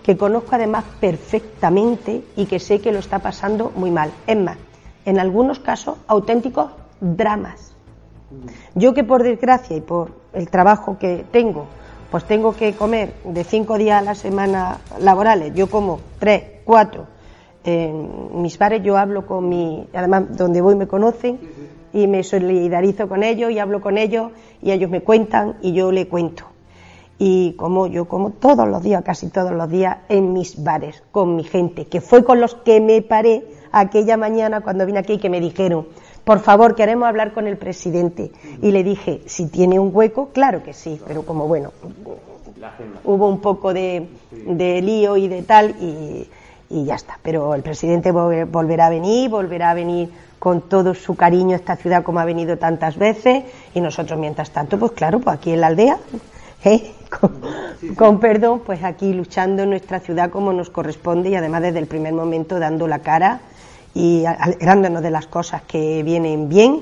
que 0.03 0.17
conozco 0.17 0.55
además 0.55 0.85
perfectamente 1.01 2.25
y 2.37 2.47
que 2.47 2.59
sé 2.59 2.81
que 2.81 2.93
lo 2.93 2.99
está 2.99 3.19
pasando 3.21 3.73
muy 3.77 3.91
mal. 3.91 4.11
Es 4.27 4.39
más, 4.39 4.57
en 5.05 5.19
algunos 5.19 5.59
casos 5.61 5.99
auténticos 6.09 6.71
dramas 7.01 7.72
yo 8.75 8.95
que 8.95 9.05
por 9.05 9.23
desgracia 9.23 9.77
y 9.77 9.81
por 9.81 10.13
el 10.33 10.49
trabajo 10.49 10.99
que 10.99 11.25
tengo, 11.31 11.67
pues 12.11 12.25
tengo 12.25 12.55
que 12.55 12.75
comer 12.75 13.15
de 13.25 13.43
cinco 13.43 13.79
días 13.79 14.03
a 14.03 14.05
la 14.05 14.15
semana 14.15 14.79
laborales, 15.01 15.55
yo 15.55 15.69
como 15.69 16.01
tres, 16.19 16.43
cuatro. 16.65 17.07
En 17.65 18.43
mis 18.43 18.59
bares 18.59 18.83
yo 18.83 18.97
hablo 18.97 19.27
con 19.27 19.49
mi, 19.49 19.89
además 19.95 20.37
donde 20.37 20.61
voy 20.61 20.75
me 20.75 20.87
conocen 20.87 21.39
y 21.93 22.07
me 22.07 22.23
solidarizo 22.23 23.09
con 23.09 23.23
ellos 23.23 23.51
y 23.51 23.59
hablo 23.59 23.81
con 23.81 23.99
ellos 23.99 24.33
y 24.61 24.73
ellos 24.73 24.91
me 24.91 25.03
cuentan 25.03 25.57
y 25.63 25.73
yo 25.73 25.93
le 25.93 26.09
cuento. 26.09 26.45
Y 27.19 27.53
como 27.53 27.87
yo 27.87 28.07
como 28.07 28.31
todos 28.31 28.69
los 28.69 28.83
días, 28.83 29.03
casi 29.05 29.29
todos 29.29 29.53
los 29.53 29.71
días, 29.71 29.99
en 30.09 30.33
mis 30.33 30.63
bares, 30.63 31.03
con 31.13 31.37
mi 31.37 31.45
gente, 31.45 31.87
que 31.87 32.01
fue 32.01 32.25
con 32.25 32.41
los 32.41 32.57
que 32.57 32.81
me 32.81 33.01
paré 33.01 33.45
aquella 33.71 34.17
mañana 34.17 34.61
cuando 34.61 34.85
vine 34.85 34.99
aquí 34.99 35.15
y 35.15 35.19
que 35.19 35.31
me 35.31 35.41
dijeron, 35.41 35.87
por 36.25 36.41
favor, 36.41 36.75
queremos 36.75 37.09
hablar 37.09 37.33
con 37.33 37.47
el 37.47 37.57
presidente. 37.57 38.31
Y 38.61 38.71
le 38.71 38.85
dije, 38.85 39.23
si 39.27 39.47
tiene 39.47 39.79
un 39.79 39.91
hueco, 39.93 40.29
claro 40.29 40.63
que 40.63 40.73
sí, 40.73 41.01
pero 41.07 41.25
como 41.25 41.49
bueno, 41.49 41.73
hubo 43.05 43.29
un 43.29 43.41
poco 43.41 43.75
de, 43.75 44.07
lío 44.31 45.17
y 45.17 45.29
de 45.29 45.43
tal 45.43 45.75
y, 45.81 46.29
ya 46.71 46.95
está. 46.95 47.19
Pero 47.23 47.55
el 47.55 47.63
presidente 47.63 48.13
volverá 48.13 48.87
a 48.87 48.91
venir, 48.91 49.31
volverá 49.31 49.71
a 49.71 49.75
venir 49.75 50.11
con 50.39 50.63
todo 50.63 50.95
su 50.95 51.15
cariño 51.15 51.53
a 51.53 51.57
esta 51.57 51.77
ciudad 51.77 52.03
como 52.03 52.19
ha 52.19 52.25
venido 52.25 52.57
tantas 52.57 52.97
veces 52.97 53.45
y 53.75 53.81
nosotros 53.81 54.19
mientras 54.19 54.51
tanto, 54.51 54.79
pues 54.79 54.93
claro, 54.93 55.21
pues 55.21 55.37
aquí 55.37 55.53
en 55.53 55.61
la 55.61 55.69
aldea, 55.69 55.99
¿eh? 56.65 56.95
con, 57.21 57.95
con, 57.95 58.21
perdón, 58.21 58.63
pues 58.65 58.83
aquí 58.83 59.13
luchando 59.13 59.63
en 59.63 59.71
nuestra 59.71 60.01
ciudad 60.01 60.31
como 60.31 60.53
nos 60.53 60.71
corresponde 60.71 61.31
y 61.31 61.37
además 61.37 61.63
desde 61.63 61.79
el 61.79 61.87
primer 61.87 62.13
momento 62.13 62.59
dando 62.59 62.89
la 62.89 63.01
cara 63.01 63.41
y 63.95 64.25
alegrándonos 64.25 65.03
de 65.03 65.11
las 65.11 65.27
cosas 65.27 65.63
que 65.63 66.03
vienen 66.03 66.49
bien, 66.49 66.81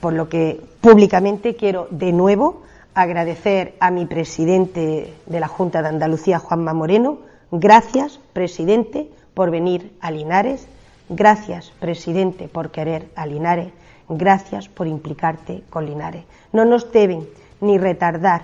por 0.00 0.12
lo 0.12 0.28
que 0.28 0.60
públicamente 0.80 1.56
quiero 1.56 1.88
de 1.90 2.12
nuevo 2.12 2.62
agradecer 2.94 3.74
a 3.80 3.90
mi 3.90 4.06
presidente 4.06 5.14
de 5.26 5.40
la 5.40 5.48
Junta 5.48 5.82
de 5.82 5.88
Andalucía, 5.88 6.38
Juanma 6.38 6.74
Moreno. 6.74 7.18
Gracias, 7.50 8.20
presidente, 8.32 9.10
por 9.34 9.50
venir 9.50 9.92
a 10.00 10.10
Linares. 10.10 10.66
Gracias, 11.08 11.72
presidente, 11.80 12.48
por 12.48 12.70
querer 12.70 13.08
a 13.14 13.26
Linares. 13.26 13.72
Gracias 14.08 14.68
por 14.68 14.86
implicarte 14.86 15.62
con 15.70 15.86
Linares. 15.86 16.24
No 16.52 16.64
nos 16.64 16.90
deben 16.92 17.28
ni 17.60 17.78
retardar, 17.78 18.42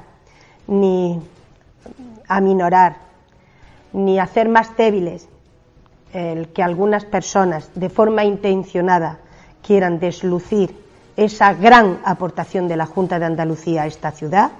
ni 0.66 1.20
aminorar, 2.28 2.96
ni 3.92 4.18
hacer 4.18 4.48
más 4.48 4.76
débiles 4.76 5.28
el 6.16 6.48
que 6.48 6.62
algunas 6.62 7.04
personas 7.04 7.70
de 7.74 7.90
forma 7.90 8.24
intencionada 8.24 9.18
quieran 9.62 9.98
deslucir 9.98 10.74
esa 11.16 11.52
gran 11.52 11.98
aportación 12.04 12.68
de 12.68 12.76
la 12.76 12.86
Junta 12.86 13.18
de 13.18 13.26
Andalucía 13.26 13.82
a 13.82 13.86
esta 13.86 14.12
ciudad, 14.12 14.52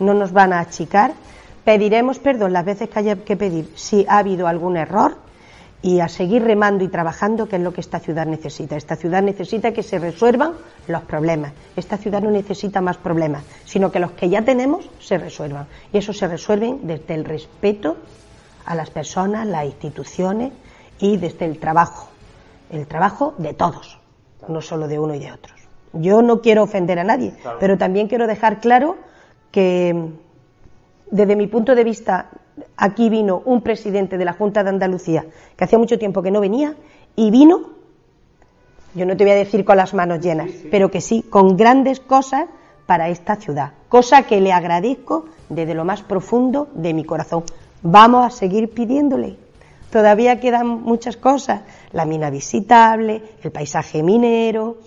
no 0.00 0.12
nos 0.12 0.32
van 0.32 0.52
a 0.52 0.60
achicar. 0.60 1.12
Pediremos 1.64 2.18
perdón 2.18 2.52
las 2.52 2.64
veces 2.64 2.90
que 2.90 2.98
haya 2.98 3.16
que 3.16 3.36
pedir 3.36 3.72
si 3.74 4.04
ha 4.08 4.18
habido 4.18 4.46
algún 4.46 4.76
error 4.76 5.16
y 5.80 6.00
a 6.00 6.08
seguir 6.08 6.42
remando 6.42 6.84
y 6.84 6.88
trabajando, 6.88 7.48
que 7.48 7.56
es 7.56 7.62
lo 7.62 7.72
que 7.72 7.80
esta 7.80 8.00
ciudad 8.00 8.26
necesita. 8.26 8.76
Esta 8.76 8.96
ciudad 8.96 9.22
necesita 9.22 9.72
que 9.72 9.82
se 9.82 9.98
resuelvan 9.98 10.52
los 10.88 11.02
problemas. 11.02 11.52
Esta 11.76 11.96
ciudad 11.96 12.20
no 12.20 12.30
necesita 12.30 12.80
más 12.80 12.98
problemas, 12.98 13.44
sino 13.64 13.90
que 13.90 14.00
los 14.00 14.12
que 14.12 14.28
ya 14.28 14.42
tenemos 14.42 14.90
se 15.00 15.16
resuelvan. 15.16 15.66
Y 15.92 15.98
eso 15.98 16.12
se 16.12 16.26
resuelven 16.26 16.80
desde 16.86 17.14
el 17.14 17.24
respeto 17.24 17.96
a 18.66 18.74
las 18.74 18.90
personas, 18.90 19.46
las 19.46 19.64
instituciones, 19.64 20.52
y 20.98 21.16
desde 21.16 21.44
el 21.44 21.58
trabajo, 21.58 22.08
el 22.70 22.86
trabajo 22.86 23.34
de 23.38 23.54
todos, 23.54 23.98
no 24.48 24.60
solo 24.60 24.88
de 24.88 24.98
uno 24.98 25.14
y 25.14 25.18
de 25.18 25.32
otros. 25.32 25.56
Yo 25.92 26.22
no 26.22 26.40
quiero 26.40 26.64
ofender 26.64 26.98
a 26.98 27.04
nadie, 27.04 27.34
pero 27.60 27.78
también 27.78 28.08
quiero 28.08 28.26
dejar 28.26 28.60
claro 28.60 28.96
que 29.50 30.10
desde 31.10 31.36
mi 31.36 31.46
punto 31.46 31.74
de 31.74 31.84
vista 31.84 32.30
aquí 32.76 33.08
vino 33.08 33.42
un 33.44 33.62
presidente 33.62 34.18
de 34.18 34.24
la 34.24 34.34
Junta 34.34 34.62
de 34.62 34.70
Andalucía 34.70 35.24
que 35.56 35.64
hacía 35.64 35.78
mucho 35.78 35.98
tiempo 35.98 36.22
que 36.22 36.30
no 36.30 36.40
venía 36.40 36.74
y 37.16 37.30
vino, 37.30 37.70
yo 38.94 39.06
no 39.06 39.16
te 39.16 39.24
voy 39.24 39.32
a 39.32 39.36
decir 39.36 39.64
con 39.64 39.76
las 39.76 39.94
manos 39.94 40.20
llenas, 40.20 40.50
pero 40.70 40.90
que 40.90 41.00
sí, 41.00 41.22
con 41.22 41.56
grandes 41.56 42.00
cosas 42.00 42.46
para 42.86 43.08
esta 43.08 43.36
ciudad, 43.36 43.72
cosa 43.88 44.22
que 44.22 44.40
le 44.40 44.52
agradezco 44.52 45.26
desde 45.48 45.74
lo 45.74 45.84
más 45.84 46.02
profundo 46.02 46.68
de 46.74 46.94
mi 46.94 47.04
corazón. 47.04 47.44
Vamos 47.82 48.26
a 48.26 48.30
seguir 48.30 48.70
pidiéndole 48.70 49.36
Todavía 49.90 50.38
quedan 50.38 50.66
muchas 50.82 51.16
cosas, 51.16 51.62
la 51.92 52.04
mina 52.04 52.30
visitable, 52.30 53.22
el 53.42 53.50
paisaje 53.50 54.02
minero, 54.02 54.78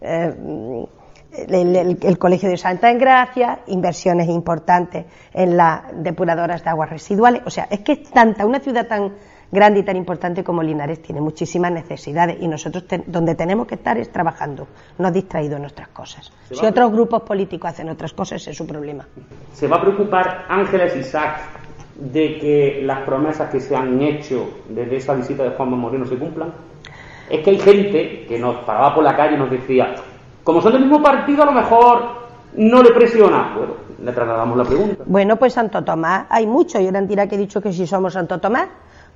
eh, 0.00 0.86
el, 1.32 2.18
Colegio 2.18 2.48
de 2.48 2.56
Santa 2.56 2.90
Engracia, 2.90 3.60
inversiones 3.68 4.28
importantes 4.28 5.06
en 5.32 5.56
las 5.56 5.82
depuradoras 5.94 6.62
de 6.64 6.70
aguas 6.70 6.90
residuales. 6.90 7.42
O 7.46 7.50
sea, 7.50 7.68
es 7.70 7.80
que 7.80 7.92
es 7.92 8.10
tanta, 8.10 8.44
una 8.44 8.60
ciudad 8.60 8.86
tan 8.86 9.12
grande 9.50 9.80
y 9.80 9.82
tan 9.82 9.96
importante 9.96 10.44
como 10.44 10.62
Linares 10.62 11.02
tiene 11.02 11.20
muchísimas 11.20 11.72
necesidades 11.72 12.36
y 12.40 12.46
nosotros 12.46 12.84
donde 13.06 13.34
tenemos 13.34 13.66
que 13.66 13.76
estar 13.76 13.98
es 13.98 14.10
trabajando, 14.10 14.68
no 14.98 15.10
distraído 15.10 15.56
en 15.56 15.62
nuestras 15.62 15.88
cosas. 15.88 16.32
Si 16.50 16.64
otros 16.64 16.92
grupos 16.92 17.22
políticos 17.22 17.70
hacen 17.70 17.88
otras 17.88 18.12
cosas, 18.12 18.46
es 18.46 18.56
su 18.56 18.66
problema. 18.66 19.06
¿Se 19.52 19.66
va 19.66 19.76
a 19.76 19.80
preocupar 19.80 20.46
Ángeles 20.48 20.96
Isaac 20.96 21.59
de 22.00 22.38
que 22.38 22.82
las 22.84 23.00
promesas 23.00 23.50
que 23.50 23.60
se 23.60 23.76
han 23.76 24.00
hecho 24.00 24.48
desde 24.68 24.96
esa 24.96 25.14
visita 25.14 25.44
de 25.44 25.50
Juanma 25.50 25.76
Moreno 25.76 26.06
se 26.06 26.16
cumplan? 26.16 26.52
Es 27.28 27.44
que 27.44 27.50
hay 27.50 27.58
gente 27.58 28.26
que 28.26 28.38
nos 28.38 28.56
paraba 28.64 28.94
por 28.94 29.04
la 29.04 29.14
calle 29.14 29.36
y 29.36 29.38
nos 29.38 29.50
decía, 29.50 29.94
como 30.42 30.60
son 30.60 30.72
del 30.72 30.82
mismo 30.82 31.02
partido, 31.02 31.42
a 31.42 31.46
lo 31.46 31.52
mejor 31.52 32.02
no 32.54 32.82
le 32.82 32.90
presiona. 32.90 33.52
Bueno, 33.56 33.74
le 34.02 34.12
trasladamos 34.12 34.56
la 34.58 34.64
pregunta. 34.64 35.04
Bueno, 35.06 35.36
pues 35.36 35.52
Santo 35.52 35.84
Tomás, 35.84 36.26
hay 36.30 36.46
mucho. 36.46 36.80
Yo 36.80 36.88
era 36.88 37.00
mentira 37.00 37.28
que 37.28 37.36
he 37.36 37.38
dicho 37.38 37.60
que 37.60 37.72
si 37.72 37.86
somos 37.86 38.14
Santo 38.14 38.40
Tomás, 38.40 38.68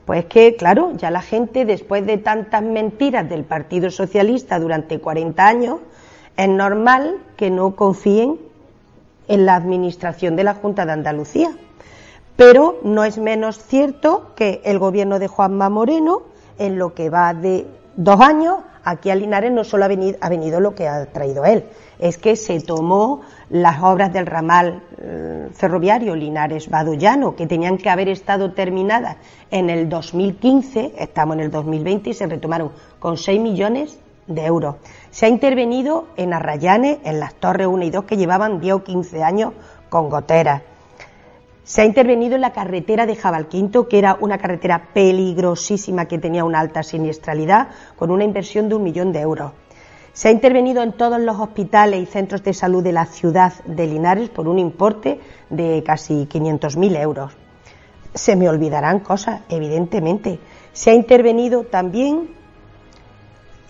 Pues 0.04 0.26
que, 0.26 0.54
claro, 0.54 0.92
ya 0.96 1.10
la 1.10 1.22
gente, 1.22 1.64
después 1.64 2.04
de 2.06 2.18
tantas 2.18 2.62
mentiras 2.62 3.28
del 3.28 3.44
Partido 3.44 3.90
Socialista 3.90 4.58
durante 4.58 5.00
40 5.00 5.46
años, 5.46 5.80
es 6.36 6.48
normal 6.48 7.16
que 7.36 7.50
no 7.50 7.74
confíen 7.74 8.38
en 9.28 9.46
la 9.46 9.54
administración 9.54 10.36
de 10.36 10.44
la 10.44 10.54
Junta 10.54 10.84
de 10.84 10.92
Andalucía. 10.92 11.52
Pero 12.36 12.78
no 12.82 13.04
es 13.04 13.18
menos 13.18 13.58
cierto 13.58 14.32
que 14.34 14.60
el 14.64 14.78
gobierno 14.78 15.18
de 15.18 15.28
Juanma 15.28 15.70
Moreno, 15.70 16.22
en 16.58 16.78
lo 16.78 16.92
que 16.92 17.08
va 17.08 17.32
de 17.32 17.66
dos 17.96 18.20
años, 18.20 18.58
aquí 18.82 19.10
a 19.10 19.14
Linares 19.14 19.52
no 19.52 19.62
solo 19.62 19.84
ha 19.84 19.88
venido, 19.88 20.18
ha 20.20 20.28
venido 20.28 20.58
lo 20.58 20.74
que 20.74 20.88
ha 20.88 21.06
traído 21.06 21.44
él, 21.44 21.64
es 22.00 22.18
que 22.18 22.34
se 22.34 22.60
tomó 22.60 23.20
las 23.50 23.82
obras 23.82 24.12
del 24.12 24.26
ramal 24.26 24.82
eh, 24.98 25.48
ferroviario 25.52 26.16
Linares-Badollano, 26.16 27.36
que 27.36 27.46
tenían 27.46 27.78
que 27.78 27.88
haber 27.88 28.08
estado 28.08 28.52
terminadas 28.52 29.16
en 29.52 29.70
el 29.70 29.88
2015, 29.88 30.94
estamos 30.98 31.36
en 31.36 31.44
el 31.44 31.50
2020 31.52 32.10
y 32.10 32.14
se 32.14 32.26
retomaron 32.26 32.72
con 32.98 33.16
6 33.16 33.40
millones 33.40 33.96
de 34.26 34.44
euros. 34.44 34.76
Se 35.10 35.26
ha 35.26 35.28
intervenido 35.28 36.06
en 36.16 36.32
Arrayanes, 36.32 36.98
en 37.04 37.20
las 37.20 37.34
torres 37.34 37.68
1 37.68 37.84
y 37.84 37.90
2 37.90 38.04
que 38.04 38.16
llevaban 38.16 38.60
10 38.60 38.74
o 38.74 38.82
15 38.82 39.22
años 39.22 39.52
con 39.88 40.08
goteras. 40.08 40.62
Se 41.64 41.80
ha 41.80 41.86
intervenido 41.86 42.34
en 42.34 42.42
la 42.42 42.52
carretera 42.52 43.06
de 43.06 43.16
Jabalquinto, 43.16 43.88
que 43.88 43.98
era 43.98 44.18
una 44.20 44.36
carretera 44.36 44.88
peligrosísima 44.92 46.04
que 46.04 46.18
tenía 46.18 46.44
una 46.44 46.60
alta 46.60 46.82
siniestralidad, 46.82 47.68
con 47.96 48.10
una 48.10 48.22
inversión 48.24 48.68
de 48.68 48.74
un 48.74 48.82
millón 48.82 49.12
de 49.12 49.22
euros. 49.22 49.52
Se 50.12 50.28
ha 50.28 50.30
intervenido 50.30 50.82
en 50.82 50.92
todos 50.92 51.18
los 51.18 51.40
hospitales 51.40 52.02
y 52.02 52.06
centros 52.06 52.44
de 52.44 52.52
salud 52.52 52.84
de 52.84 52.92
la 52.92 53.06
ciudad 53.06 53.54
de 53.64 53.86
Linares 53.86 54.28
por 54.28 54.46
un 54.46 54.58
importe 54.58 55.18
de 55.48 55.82
casi 55.84 56.26
500.000 56.26 57.00
euros. 57.00 57.32
Se 58.12 58.36
me 58.36 58.48
olvidarán 58.48 59.00
cosas, 59.00 59.40
evidentemente. 59.48 60.38
Se 60.74 60.90
ha 60.90 60.94
intervenido 60.94 61.64
también 61.64 62.28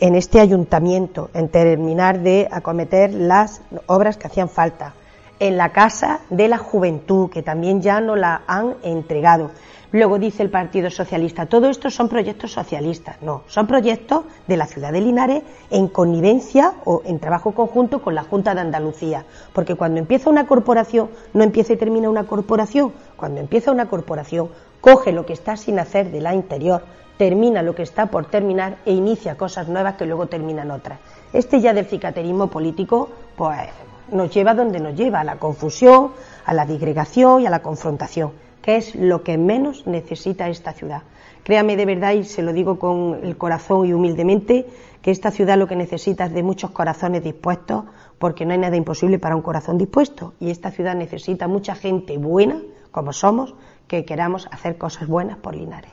en 0.01 0.17
este 0.17 0.41
ayuntamiento 0.41 1.31
en 1.33 1.49
terminar 1.49 2.21
de 2.21 2.49
acometer 2.51 3.15
las 3.15 3.63
obras 3.87 4.17
que 4.17 4.27
hacían 4.27 4.49
falta. 4.49 4.95
En 5.41 5.57
la 5.57 5.71
Casa 5.71 6.21
de 6.31 6.49
la 6.49 6.59
Juventud, 6.59 7.29
que 7.29 7.43
también 7.43 7.83
ya 7.83 8.01
no 8.01 8.15
la 8.15 8.43
han 8.47 8.77
entregado. 8.83 9.51
Luego 9.95 10.19
dice 10.19 10.43
el 10.43 10.51
Partido 10.51 10.91
Socialista, 10.91 11.47
todo 11.47 11.69
esto 11.69 11.89
son 11.89 12.09
proyectos 12.09 12.51
socialistas. 12.51 13.23
No, 13.23 13.43
son 13.47 13.69
proyectos 13.69 14.25
de 14.49 14.57
la 14.57 14.67
ciudad 14.67 14.93
de 14.93 15.01
Linares 15.01 15.45
en 15.71 15.87
connivencia 15.87 16.75
o 16.85 17.03
en 17.05 17.21
trabajo 17.21 17.53
conjunto 17.53 18.03
con 18.03 18.17
la 18.17 18.25
Junta 18.25 18.55
de 18.57 18.61
Andalucía. 18.61 19.25
Porque 19.53 19.77
cuando 19.77 20.01
empieza 20.01 20.31
una 20.31 20.49
corporación, 20.49 21.11
no 21.33 21.45
empieza 21.45 21.75
y 21.75 21.77
termina 21.77 22.11
una 22.11 22.25
corporación. 22.25 22.93
Cuando 23.17 23.41
empieza 23.41 23.71
una 23.71 23.87
corporación, 23.87 24.49
coge 24.81 25.13
lo 25.13 25.27
que 25.27 25.33
está 25.33 25.57
sin 25.57 25.79
hacer 25.79 26.11
de 26.11 26.21
la 26.21 26.35
interior, 26.35 26.83
termina 27.17 27.63
lo 27.63 27.77
que 27.77 27.83
está 27.83 28.07
por 28.07 28.27
terminar 28.27 28.79
e 28.85 28.93
inicia 28.93 29.37
cosas 29.37 29.69
nuevas 29.69 29.95
que 29.95 30.07
luego 30.07 30.27
terminan 30.27 30.73
otras. 30.73 30.99
Este 31.33 31.61
ya 31.61 31.73
del 31.73 31.87
cicaterismo 31.87 32.49
político, 32.49 33.11
pues 33.37 33.69
nos 34.11 34.33
lleva 34.33 34.55
donde 34.55 34.81
nos 34.81 34.95
lleva, 34.95 35.21
a 35.21 35.25
la 35.25 35.37
confusión, 35.37 36.13
a 36.45 36.55
la 36.55 36.67
digregación 36.67 37.43
y 37.43 37.47
a 37.47 37.51
la 37.51 37.63
confrontación, 37.63 38.33
que 38.63 38.77
es 38.77 38.95
lo 38.95 39.23
que 39.23 39.39
menos 39.39 39.87
necesita 39.87 40.49
esta 40.49 40.73
ciudad. 40.73 41.03
Créame 41.43 41.77
de 41.77 41.85
verdad, 41.85 42.13
y 42.13 42.25
se 42.25 42.43
lo 42.43 42.53
digo 42.53 42.79
con 42.79 43.21
el 43.23 43.37
corazón 43.37 43.87
y 43.87 43.93
humildemente, 43.93 44.67
que 45.03 45.11
esta 45.11 45.31
ciudad 45.31 45.59
lo 45.59 45.67
que 45.67 45.77
necesita 45.77 46.25
es 46.25 46.33
de 46.33 46.43
muchos 46.43 46.71
corazones 46.71 47.23
dispuestos, 47.23 47.85
porque 48.19 48.47
no 48.47 48.53
hay 48.53 48.59
nada 48.59 48.77
imposible 48.77 49.19
para 49.19 49.37
un 49.37 49.43
corazón 49.43 49.77
dispuesto. 49.77 50.33
Y 50.41 50.51
esta 50.51 50.71
ciudad 50.71 50.95
necesita 50.95 51.47
mucha 51.47 51.75
gente 51.75 52.17
buena, 52.17 52.63
como 52.91 53.13
somos, 53.13 53.55
que 53.87 54.07
queramos 54.07 54.49
hacer 54.51 54.79
cosas 54.79 55.07
buenas 55.07 55.37
por 55.37 55.55
Linares. 55.55 55.91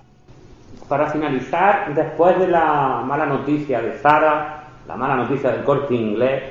Para 0.88 1.10
finalizar, 1.10 1.94
después 1.94 2.40
de 2.40 2.48
la 2.48 3.04
mala 3.06 3.26
noticia 3.26 3.82
de 3.82 3.98
Zara, 3.98 4.68
la 4.88 4.96
mala 4.96 5.18
noticia 5.18 5.52
del 5.52 5.66
corte 5.66 5.94
inglés, 5.94 6.44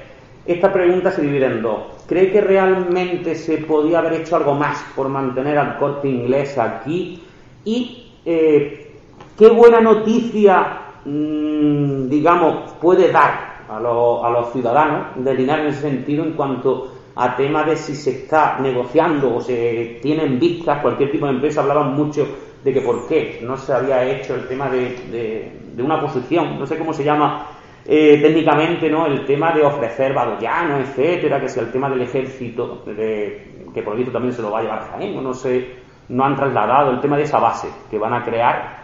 esta 0.47 0.73
pregunta 0.73 1.11
se 1.11 1.23
divide 1.23 1.47
en 1.47 1.63
dos. 1.63 1.79
¿Cree 2.07 2.31
que 2.33 2.41
realmente 2.41 3.35
se 3.35 3.59
podía 3.59 3.99
haber 3.99 4.15
hecho 4.15 4.37
algo 4.37 4.55
más 4.55 4.83
por 4.97 5.09
mantener 5.09 5.59
al 5.59 5.79
corte 5.79 6.09
inglés 6.09 6.59
aquí? 6.59 7.23
Y 7.65 8.13
eh, 8.25 8.93
qué 9.39 9.49
buena 9.49 9.81
noticia, 9.81 10.79
mm, 11.05 12.09
digamos, 12.09 12.73
puede 12.81 13.13
dar 13.13 13.65
a, 13.69 13.77
a, 13.77 14.31
los 14.31 14.53
ciudadanos 14.53 15.25
de 15.25 15.35
Linares 15.35 15.67
en 15.67 15.71
ese 15.73 15.81
sentido 15.83 16.25
en 16.25 16.33
cuanto 16.33 16.95
a 17.15 17.37
tema 17.37 17.65
de 17.65 17.77
si 17.77 17.95
se 17.95 18.11
está 18.11 18.59
negociando 18.61 19.37
o 19.37 19.41
se 19.41 19.99
tienen 20.03 20.41
vistas 20.41 20.81
cualquier 20.81 21.13
tipo 21.13 21.27
de 21.27 21.33
empresa. 21.33 21.61
Hablaban 21.61 21.95
mucho 21.95 22.27
de 22.65 22.73
que 22.73 22.81
por 22.81 23.07
qué 23.09 23.41
no 23.43 23.57
se 23.57 23.73
había 23.73 24.05
hecho 24.05 24.35
el 24.35 24.47
tema 24.47 24.69
de, 24.69 25.53
una 25.79 26.01
posición, 26.01 26.59
no 26.59 26.67
sé 26.67 26.77
cómo 26.77 26.93
se 26.93 27.05
llama 27.05 27.47
eh, 27.87 28.19
técnicamente, 28.21 28.91
¿no? 28.91 29.07
El 29.07 29.25
tema 29.25 29.53
de 29.53 29.63
ofrecer 29.63 30.13
Badoyano, 30.13 30.79
etcétera, 30.79 31.41
que 31.41 31.49
sea 31.49 31.63
el 31.63 31.73
tema 31.73 31.89
del 31.89 32.03
ejército, 32.03 32.85
que 32.85 33.83
por 33.83 33.97
visto 33.97 34.13
también 34.13 34.35
se 34.35 34.43
lo 34.43 34.51
va 34.51 34.61
a 34.61 34.63
llevar 34.63 34.91
Jaén, 34.91 35.23
no 35.23 35.35
sé, 35.35 35.77
no 36.09 36.25
han 36.25 36.37
trasladado 36.37 36.91
el 36.91 37.01
tema 37.01 37.17
de 37.17 37.23
esa 37.23 37.39
base 37.39 37.69
que 37.91 37.99
van 37.99 38.13
a 38.15 38.25
crear. 38.25 38.81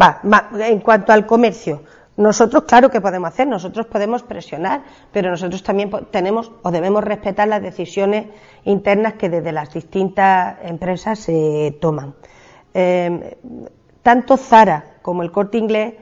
Va, 0.00 0.20
en 0.58 0.80
cuanto 0.80 1.12
al 1.12 1.26
comercio, 1.26 1.82
nosotros, 2.16 2.64
claro 2.64 2.90
que 2.90 3.00
podemos 3.00 3.28
hacer, 3.28 3.46
nosotros 3.46 3.86
podemos 3.86 4.22
presionar, 4.22 4.82
pero 5.12 5.30
nosotros 5.30 5.62
también 5.62 5.90
tenemos 6.10 6.52
o 6.62 6.70
debemos 6.70 7.04
respetar 7.04 7.48
las 7.48 7.62
decisiones 7.62 8.26
internas 8.64 9.14
que 9.14 9.28
desde 9.28 9.52
las 9.52 9.72
distintas 9.72 10.58
empresas 10.62 11.18
se 11.18 11.76
toman. 11.80 12.14
Em, 12.72 13.20
tanto 14.02 14.36
Zara 14.36 14.84
como 15.02 15.22
el 15.22 15.30
corte 15.30 15.58
inglés 15.58 15.94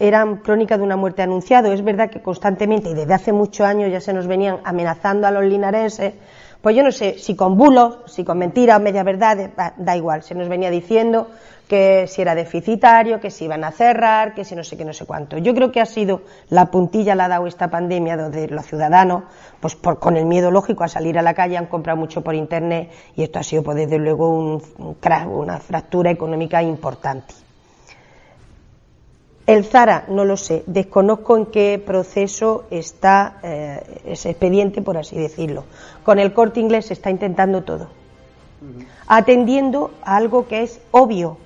eran 0.00 0.38
crónicas 0.38 0.78
de 0.78 0.84
una 0.84 0.96
muerte 0.96 1.22
anunciada. 1.22 1.72
Es 1.72 1.84
verdad 1.84 2.10
que 2.10 2.22
constantemente 2.22 2.88
y 2.88 2.94
desde 2.94 3.14
hace 3.14 3.32
muchos 3.32 3.66
años 3.66 3.92
ya 3.92 4.00
se 4.00 4.14
nos 4.14 4.26
venían 4.26 4.58
amenazando 4.64 5.26
a 5.26 5.30
los 5.30 5.44
linarenses. 5.44 6.14
Pues 6.62 6.74
yo 6.74 6.82
no 6.82 6.90
sé 6.90 7.18
si 7.18 7.36
con 7.36 7.56
bulos, 7.56 7.98
si 8.06 8.24
con 8.24 8.38
mentiras 8.38 8.78
o 8.78 8.82
media 8.82 9.02
verdad, 9.02 9.50
da 9.76 9.96
igual. 9.96 10.22
Se 10.22 10.34
nos 10.34 10.48
venía 10.48 10.70
diciendo 10.70 11.28
que 11.68 12.06
si 12.08 12.22
era 12.22 12.34
deficitario, 12.34 13.20
que 13.20 13.30
si 13.30 13.44
iban 13.44 13.62
a 13.62 13.70
cerrar, 13.70 14.34
que 14.34 14.44
si 14.44 14.56
no 14.56 14.64
sé 14.64 14.76
qué, 14.76 14.84
no 14.84 14.92
sé 14.92 15.04
cuánto. 15.04 15.38
Yo 15.38 15.54
creo 15.54 15.70
que 15.70 15.80
ha 15.80 15.86
sido 15.86 16.22
la 16.48 16.66
puntilla 16.66 17.14
la 17.14 17.26
ha 17.26 17.28
dado 17.28 17.46
esta 17.46 17.68
pandemia 17.68 18.16
donde 18.16 18.48
los 18.48 18.66
ciudadanos, 18.66 19.24
pues 19.60 19.76
por, 19.76 19.98
con 19.98 20.16
el 20.16 20.26
miedo 20.26 20.50
lógico 20.50 20.82
a 20.82 20.88
salir 20.88 21.18
a 21.18 21.22
la 21.22 21.34
calle, 21.34 21.56
han 21.56 21.66
comprado 21.66 21.98
mucho 21.98 22.22
por 22.22 22.34
internet 22.34 22.90
y 23.16 23.22
esto 23.22 23.38
ha 23.38 23.42
sido, 23.42 23.62
pues 23.62 23.76
desde 23.76 23.98
luego, 23.98 24.28
un, 24.30 24.62
una 25.28 25.58
fractura 25.60 26.10
económica 26.10 26.62
importante. 26.62 27.49
El 29.46 29.64
Zara, 29.64 30.04
no 30.08 30.24
lo 30.24 30.36
sé, 30.36 30.62
desconozco 30.66 31.36
en 31.36 31.46
qué 31.46 31.82
proceso 31.84 32.64
está 32.70 33.38
eh, 33.42 34.00
ese 34.04 34.30
expediente, 34.30 34.82
por 34.82 34.96
así 34.96 35.16
decirlo. 35.16 35.64
Con 36.04 36.18
el 36.18 36.32
corte 36.32 36.60
inglés 36.60 36.86
se 36.86 36.92
está 36.92 37.10
intentando 37.10 37.62
todo, 37.62 37.88
atendiendo 39.06 39.90
a 40.04 40.16
algo 40.16 40.46
que 40.46 40.62
es 40.62 40.80
obvio, 40.92 41.38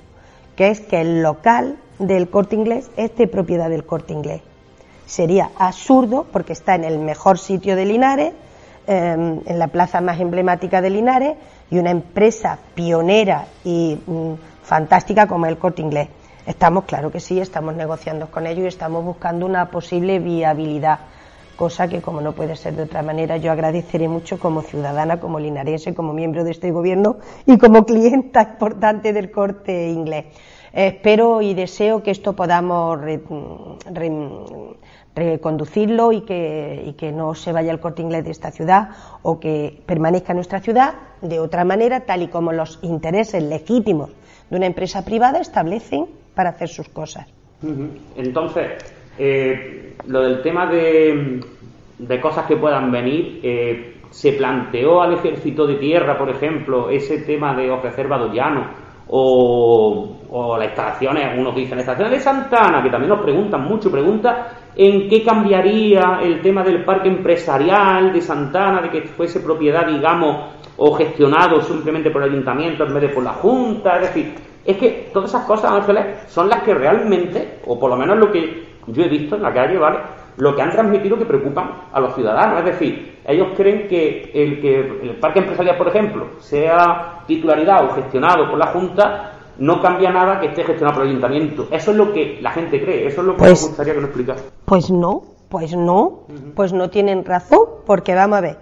que 0.57 0.69
es 0.69 0.81
que 0.81 1.01
el 1.01 1.23
local 1.23 1.79
del 1.99 2.29
corte 2.29 2.57
inglés 2.57 2.91
es 2.97 3.17
de 3.17 3.27
propiedad 3.27 3.71
del 3.71 3.85
corte 3.85 4.13
inglés. 4.13 4.43
Sería 5.07 5.51
absurdo, 5.57 6.27
porque 6.33 6.53
está 6.53 6.75
en 6.75 6.85
el 6.85 6.99
mejor 6.99 7.39
sitio 7.39 7.77
de 7.77 7.85
Linares, 7.85 8.33
em, 8.87 9.41
en 9.47 9.59
la 9.59 9.69
plaza 9.69 10.01
más 10.01 10.21
emblemática 10.21 10.81
de 10.83 10.91
Linares, 10.91 11.37
y 11.71 11.79
una 11.79 11.91
empresa 11.91 12.59
pionera 12.75 13.47
y 13.65 13.99
mm, 14.07 14.33
fantástica 14.63 15.27
como 15.27 15.47
el 15.47 15.59
corte 15.59 15.83
inglés. 15.83 16.09
Estamos, 16.47 16.85
claro 16.85 17.11
que 17.11 17.21
sí, 17.21 17.41
estamos 17.41 17.75
negociando 17.75 18.27
con 18.31 18.47
ellos 18.47 18.65
y 18.65 18.69
estamos 18.69 19.03
buscando 19.03 19.47
una 19.47 19.71
posible 19.71 20.19
viabilidad, 20.19 20.99
cosa 21.57 21.89
que 21.89 22.03
como 22.03 22.21
no 22.21 22.33
puede 22.33 22.55
ser 22.55 22.77
de 22.77 22.83
otra 22.83 23.03
manera, 23.03 23.39
yo 23.39 23.51
agradeceré 23.51 24.09
mucho 24.09 24.39
como 24.39 24.61
ciudadana, 24.61 25.21
como 25.21 25.41
linarense, 25.41 25.95
como 25.95 26.13
miembro 26.13 26.45
de 26.45 26.51
este 26.51 26.71
gobierno 26.71 27.17
y 27.47 27.57
como 27.57 27.87
clienta 27.87 28.43
importante 28.43 29.15
del 29.15 29.31
corte 29.31 29.89
inglés. 29.89 30.27
espero 30.75 31.41
y 31.41 31.55
deseo 31.55 32.03
que 32.03 32.11
esto 32.11 32.35
podamos 32.35 33.01
reconducirlo 35.15 36.13
y 36.13 36.23
que, 36.27 36.85
y 36.89 36.93
que 36.93 37.11
no 37.11 37.35
se 37.35 37.53
vaya 37.53 37.73
el 37.73 37.81
corte 37.81 38.03
inglés 38.03 38.25
de 38.25 38.33
esta 38.33 38.51
ciudad 38.51 38.91
o 39.23 39.41
que 39.41 39.83
permanezca 39.87 40.33
en 40.33 40.37
nuestra 40.37 40.61
ciudad 40.61 40.93
de 41.23 41.41
otra 41.41 41.65
manera, 41.65 42.01
tal 42.01 42.21
y 42.21 42.29
como 42.29 42.53
los 42.53 42.81
intereses 42.83 43.43
legítimos 43.43 44.11
de 44.51 44.57
una 44.59 44.67
empresa 44.67 45.07
privada 45.07 45.41
establecen 45.41 46.23
para 46.35 46.51
hacer 46.51 46.69
sus 46.69 46.89
cosas. 46.89 47.27
Entonces, 48.17 48.73
eh, 49.19 49.97
lo 50.07 50.23
del 50.23 50.43
tema 50.43 50.67
de, 50.67 51.41
de, 51.99 52.21
cosas 52.21 52.47
que 52.47 52.57
puedan 52.57 52.91
venir, 52.91 53.41
eh, 53.43 53.97
¿se 54.11 54.33
planteó 54.33 55.01
al 55.01 55.15
ejército 55.15 55.67
de 55.67 55.77
tierra, 55.77 56.19
por 56.19 56.29
ejemplo, 56.31 56.91
ese 56.91 57.21
tema 57.21 57.55
de 57.55 57.71
ofrecer 57.71 58.09
Badoyano? 58.09 58.85
O, 59.07 60.19
o 60.31 60.57
las 60.57 60.69
instalaciones, 60.69 61.27
algunos 61.27 61.55
dicen, 61.55 61.77
las 61.77 61.87
instalaciones 61.87 62.19
de 62.19 62.25
Santana, 62.25 62.83
que 62.83 62.91
también 62.91 63.11
nos 63.11 63.23
preguntan 63.23 63.63
mucho, 63.65 63.91
pregunta 63.91 64.49
en 64.75 65.09
qué 65.09 65.23
cambiaría 65.23 66.21
el 66.23 66.41
tema 66.43 66.65
del 66.65 66.85
parque 66.85 67.09
empresarial 67.09 68.13
de 68.13 68.21
Santana, 68.21 68.83
de 68.83 68.91
que 68.91 69.03
fuese 69.03 69.41
propiedad, 69.41 69.87
digamos, 69.87 70.55
o 70.77 70.95
gestionado 70.95 71.61
simplemente 71.61 72.11
por 72.11 72.23
el 72.23 72.31
ayuntamiento 72.31 72.85
en 72.85 72.95
vez 72.95 73.03
de 73.03 73.09
por 73.11 73.23
la 73.23 73.35
Junta, 73.35 73.97
es 73.97 74.09
decir, 74.09 74.35
Es 74.65 74.77
que 74.79 75.11
todas 75.13 75.31
esas 75.31 75.45
cosas, 75.45 75.71
Ángeles, 75.71 76.07
son 76.29 76.49
las 76.49 76.63
que 76.63 76.75
realmente, 76.75 77.59
o 77.67 77.79
por 77.79 77.91
lo 77.91 77.97
menos 77.97 78.19
lo 78.19 78.31
que 78.33 78.65
yo 78.87 79.03
he 79.03 79.09
visto 79.09 79.37
en 79.37 79.43
la 79.43 79.53
calle, 79.53 79.79
¿vale? 79.79 79.99
Lo 80.37 80.55
que 80.57 80.63
han 80.63 80.71
transmitido 80.71 81.17
que 81.17 81.27
preocupan 81.27 81.71
a 81.93 82.01
los 82.01 82.15
ciudadanos. 82.15 82.59
Es 82.61 82.65
decir, 82.65 83.21
ellos 83.27 83.49
creen 83.57 83.87
que 83.89 84.31
el 84.35 84.61
que 84.61 84.81
el 85.03 85.17
parque 85.21 85.41
empresarial, 85.41 85.77
por 85.77 85.89
ejemplo, 85.89 86.27
sea 86.41 87.23
titularidad 87.27 87.85
o 87.85 87.95
gestionado 87.95 88.49
por 88.49 88.59
la 88.59 88.67
Junta, 88.67 89.33
no 89.59 89.81
cambia 89.81 90.11
nada 90.11 90.41
que 90.41 90.47
esté 90.47 90.65
gestionado 90.65 90.95
por 90.97 91.05
el 91.05 91.11
ayuntamiento. 91.11 91.69
Eso 91.71 91.93
es 91.93 91.97
lo 91.97 92.13
que 92.13 92.39
la 92.43 92.51
gente 92.51 92.83
cree, 92.83 93.07
eso 93.07 93.21
es 93.21 93.27
lo 93.27 93.33
que 93.35 93.39
Pues- 93.39 93.63
me 93.63 93.69
gustaría 93.69 93.95
que 93.95 94.01
nos 94.01 94.09
explicase. 94.11 94.45
Pues 94.65 94.91
no, 94.91 95.23
pues 95.49 95.77
no, 95.77 96.23
pues 96.57 96.73
no 96.73 96.91
tienen 96.91 97.25
razón, 97.25 97.61
porque 97.87 98.15
vamos 98.15 98.39
a 98.39 98.41
ver, 98.41 98.57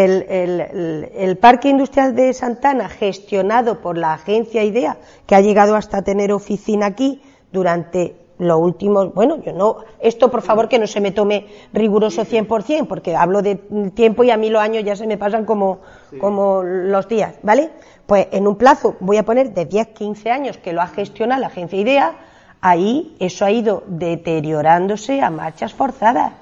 el, 0.00 1.10
el- 1.14 1.36
Parque 1.36 1.68
Industrial 1.68 2.14
de 2.14 2.32
Santana, 2.32 2.88
gestionado 2.88 3.80
por 3.80 3.98
la 3.98 4.14
agencia 4.14 4.64
IDEA, 4.64 4.96
que 5.26 5.34
ha 5.34 5.40
llegado 5.40 5.76
hasta 5.76 6.02
tener 6.02 6.32
oficina 6.32 6.86
aquí 6.86 7.20
durante 7.52 8.16
los 8.38 8.58
últimos, 8.58 9.12
bueno, 9.14 9.36
yo 9.44 9.52
no, 9.52 9.76
esto 10.00 10.30
por 10.30 10.42
favor 10.42 10.68
que 10.68 10.78
no 10.78 10.86
se 10.86 11.00
me 11.00 11.12
tome 11.12 11.46
riguroso 11.72 12.24
100%, 12.24 12.86
porque 12.88 13.14
hablo 13.14 13.42
de 13.42 13.56
tiempo 13.94 14.24
y 14.24 14.30
a 14.30 14.36
mí 14.36 14.48
los 14.50 14.62
años 14.62 14.82
ya 14.82 14.96
se 14.96 15.06
me 15.06 15.16
pasan 15.18 15.44
como, 15.44 15.80
como 16.18 16.62
los 16.62 17.06
días, 17.06 17.34
¿vale? 17.42 17.70
Pues 18.06 18.28
en 18.32 18.46
un 18.48 18.56
plazo, 18.56 18.96
voy 19.00 19.18
a 19.18 19.24
poner 19.24 19.52
de 19.52 19.66
10, 19.66 19.88
15 19.88 20.30
años 20.30 20.56
que 20.58 20.72
lo 20.72 20.80
ha 20.80 20.86
gestionado 20.88 21.40
la 21.42 21.48
agencia 21.48 21.78
IDEA, 21.78 22.14
ahí 22.62 23.14
eso 23.20 23.44
ha 23.44 23.50
ido 23.50 23.84
deteriorándose 23.86 25.20
a 25.20 25.30
marchas 25.30 25.74
forzadas. 25.74 26.32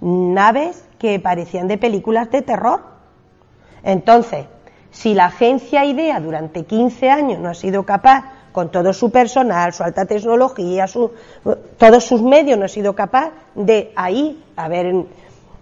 Naves 0.00 0.84
que 0.98 1.18
parecían 1.20 1.68
de 1.68 1.78
películas 1.78 2.30
de 2.30 2.42
terror. 2.42 2.80
Entonces, 3.82 4.46
si 4.90 5.14
la 5.14 5.26
agencia 5.26 5.84
IDEA 5.84 6.20
durante 6.20 6.64
15 6.64 7.10
años 7.10 7.38
no 7.40 7.48
ha 7.50 7.54
sido 7.54 7.84
capaz, 7.84 8.24
con 8.52 8.70
todo 8.70 8.92
su 8.92 9.10
personal, 9.10 9.72
su 9.72 9.84
alta 9.84 10.04
tecnología, 10.06 10.86
su- 10.88 11.12
todos 11.76 12.04
sus 12.04 12.22
medios, 12.22 12.58
no 12.58 12.64
ha 12.64 12.68
sido 12.68 12.94
capaz 12.94 13.30
de 13.54 13.92
ahí 13.94 14.42
haber 14.56 14.94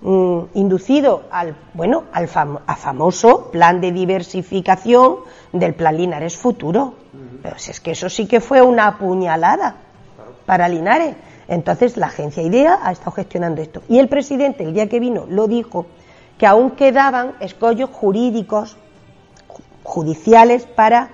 mm, 0.00 0.38
inducido 0.54 1.24
al, 1.30 1.56
bueno, 1.74 2.04
al 2.12 2.28
fam- 2.28 2.60
a 2.66 2.76
famoso 2.76 3.50
plan 3.50 3.80
de 3.80 3.92
diversificación 3.92 5.16
del 5.52 5.74
plan 5.74 5.96
Linares 5.96 6.36
Futuro. 6.36 6.94
Pero 7.42 7.58
si 7.58 7.70
es 7.72 7.80
que 7.80 7.90
eso 7.90 8.08
sí 8.08 8.26
que 8.26 8.40
fue 8.40 8.62
una 8.62 8.96
puñalada 8.98 9.76
para 10.46 10.68
Linares. 10.68 11.16
Entonces 11.48 11.96
la 11.96 12.06
agencia 12.06 12.42
IDEA 12.42 12.78
ha 12.82 12.92
estado 12.92 13.12
gestionando 13.12 13.62
esto. 13.62 13.82
Y 13.88 13.98
el 13.98 14.08
presidente, 14.08 14.64
el 14.64 14.74
día 14.74 14.88
que 14.88 15.00
vino, 15.00 15.26
lo 15.28 15.46
dijo, 15.46 15.86
que 16.38 16.46
aún 16.46 16.72
quedaban 16.72 17.32
escollos 17.40 17.90
jurídicos, 17.90 18.76
ju- 19.48 19.60
judiciales, 19.84 20.66
para 20.66 21.10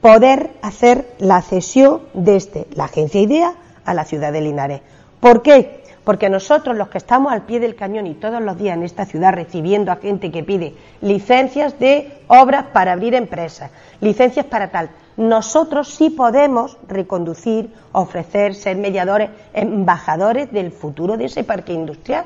poder 0.00 0.50
hacer 0.62 1.08
la 1.18 1.40
cesión 1.42 2.02
desde 2.12 2.66
la 2.74 2.84
agencia 2.84 3.20
IDEA 3.20 3.54
a 3.84 3.94
la 3.94 4.04
ciudad 4.04 4.32
de 4.32 4.40
Linares. 4.40 4.80
¿Por 5.20 5.42
qué? 5.42 5.82
Porque 6.04 6.28
nosotros, 6.28 6.76
los 6.76 6.88
que 6.88 6.98
estamos 6.98 7.32
al 7.32 7.42
pie 7.42 7.60
del 7.60 7.76
cañón 7.76 8.08
y 8.08 8.14
todos 8.14 8.42
los 8.42 8.58
días 8.58 8.76
en 8.76 8.82
esta 8.82 9.06
ciudad 9.06 9.32
recibiendo 9.32 9.92
a 9.92 9.96
gente 9.96 10.32
que 10.32 10.42
pide 10.42 10.74
licencias 11.00 11.78
de 11.78 12.12
obras 12.26 12.66
para 12.72 12.92
abrir 12.92 13.14
empresas, 13.14 13.70
licencias 14.00 14.44
para 14.46 14.70
tal, 14.72 14.90
nosotros 15.16 15.88
sí 15.88 16.10
podemos 16.10 16.78
reconducir, 16.88 17.72
ofrecer, 17.92 18.54
ser 18.54 18.76
mediadores, 18.76 19.30
embajadores 19.52 20.50
del 20.52 20.72
futuro 20.72 21.16
de 21.16 21.26
ese 21.26 21.44
parque 21.44 21.72
industrial. 21.72 22.24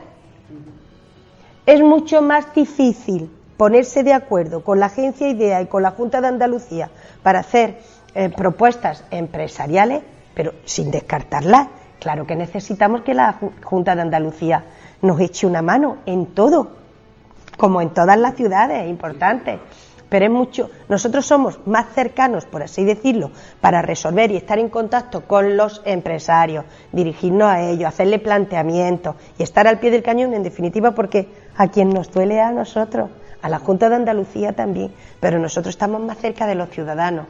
Es 1.66 1.80
mucho 1.82 2.22
más 2.22 2.52
difícil 2.54 3.30
ponerse 3.56 4.02
de 4.04 4.12
acuerdo 4.12 4.62
con 4.62 4.78
la 4.78 4.86
agencia 4.86 5.28
IDEA 5.28 5.62
y 5.62 5.66
con 5.66 5.82
la 5.82 5.90
Junta 5.90 6.20
de 6.20 6.28
Andalucía 6.28 6.90
para 7.22 7.40
hacer 7.40 7.78
eh, 8.14 8.28
propuestas 8.28 9.02
empresariales, 9.10 10.02
pero 10.34 10.52
sin 10.64 10.90
descartarlas. 10.90 11.68
Claro 11.98 12.26
que 12.26 12.36
necesitamos 12.36 13.00
que 13.02 13.14
la 13.14 13.40
Ju- 13.40 13.50
Junta 13.64 13.96
de 13.96 14.02
Andalucía 14.02 14.64
nos 15.02 15.18
eche 15.20 15.46
una 15.46 15.62
mano 15.62 15.96
en 16.06 16.26
todo, 16.26 16.68
como 17.56 17.80
en 17.80 17.90
todas 17.90 18.18
las 18.18 18.36
ciudades 18.36 18.88
importantes. 18.88 19.58
Pero 20.08 20.26
es 20.26 20.30
mucho, 20.30 20.70
nosotros 20.88 21.26
somos 21.26 21.58
más 21.66 21.86
cercanos, 21.94 22.44
por 22.44 22.62
así 22.62 22.84
decirlo, 22.84 23.32
para 23.60 23.82
resolver 23.82 24.30
y 24.30 24.36
estar 24.36 24.58
en 24.58 24.68
contacto 24.68 25.22
con 25.26 25.56
los 25.56 25.82
empresarios, 25.84 26.64
dirigirnos 26.92 27.48
a 27.48 27.62
ellos, 27.62 27.88
hacerle 27.88 28.20
planteamientos 28.20 29.16
y 29.36 29.42
estar 29.42 29.66
al 29.66 29.80
pie 29.80 29.90
del 29.90 30.04
cañón, 30.04 30.32
en 30.34 30.44
definitiva, 30.44 30.92
porque 30.92 31.28
a 31.56 31.68
quien 31.68 31.90
nos 31.90 32.12
duele 32.12 32.40
a 32.40 32.52
nosotros, 32.52 33.10
a 33.42 33.48
la 33.48 33.58
Junta 33.58 33.88
de 33.88 33.96
Andalucía 33.96 34.52
también, 34.52 34.92
pero 35.18 35.38
nosotros 35.40 35.74
estamos 35.74 36.00
más 36.00 36.18
cerca 36.18 36.46
de 36.46 36.54
los 36.54 36.70
ciudadanos. 36.70 37.26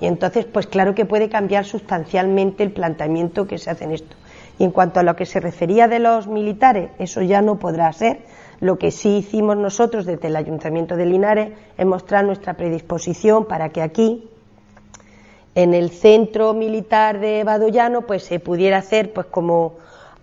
Y 0.00 0.06
entonces, 0.06 0.46
pues 0.46 0.66
claro 0.66 0.94
que 0.94 1.04
puede 1.04 1.28
cambiar 1.28 1.64
sustancialmente 1.64 2.62
el 2.62 2.72
planteamiento 2.72 3.46
que 3.46 3.58
se 3.58 3.70
hace 3.70 3.84
en 3.84 3.92
esto. 3.92 4.16
Y 4.58 4.64
en 4.64 4.70
cuanto 4.70 5.00
a 5.00 5.02
lo 5.02 5.16
que 5.16 5.26
se 5.26 5.40
refería 5.40 5.88
de 5.88 5.98
los 5.98 6.26
militares, 6.26 6.90
eso 6.98 7.22
ya 7.22 7.42
no 7.42 7.58
podrá 7.58 7.92
ser. 7.92 8.20
Lo 8.60 8.78
que 8.78 8.90
sí 8.90 9.18
hicimos 9.18 9.56
nosotros 9.56 10.04
desde 10.04 10.28
el 10.28 10.36
Ayuntamiento 10.36 10.96
de 10.96 11.06
Linares 11.06 11.52
es 11.78 11.86
mostrar 11.86 12.24
nuestra 12.24 12.54
predisposición 12.54 13.46
para 13.46 13.70
que 13.70 13.80
aquí, 13.80 14.28
en 15.54 15.72
el 15.72 15.90
centro 15.90 16.52
militar 16.52 17.20
de 17.20 17.42
Badollano, 17.42 18.02
pues 18.02 18.24
se 18.24 18.38
pudiera 18.38 18.78
hacer 18.78 19.12
pues 19.14 19.26
como 19.26 19.76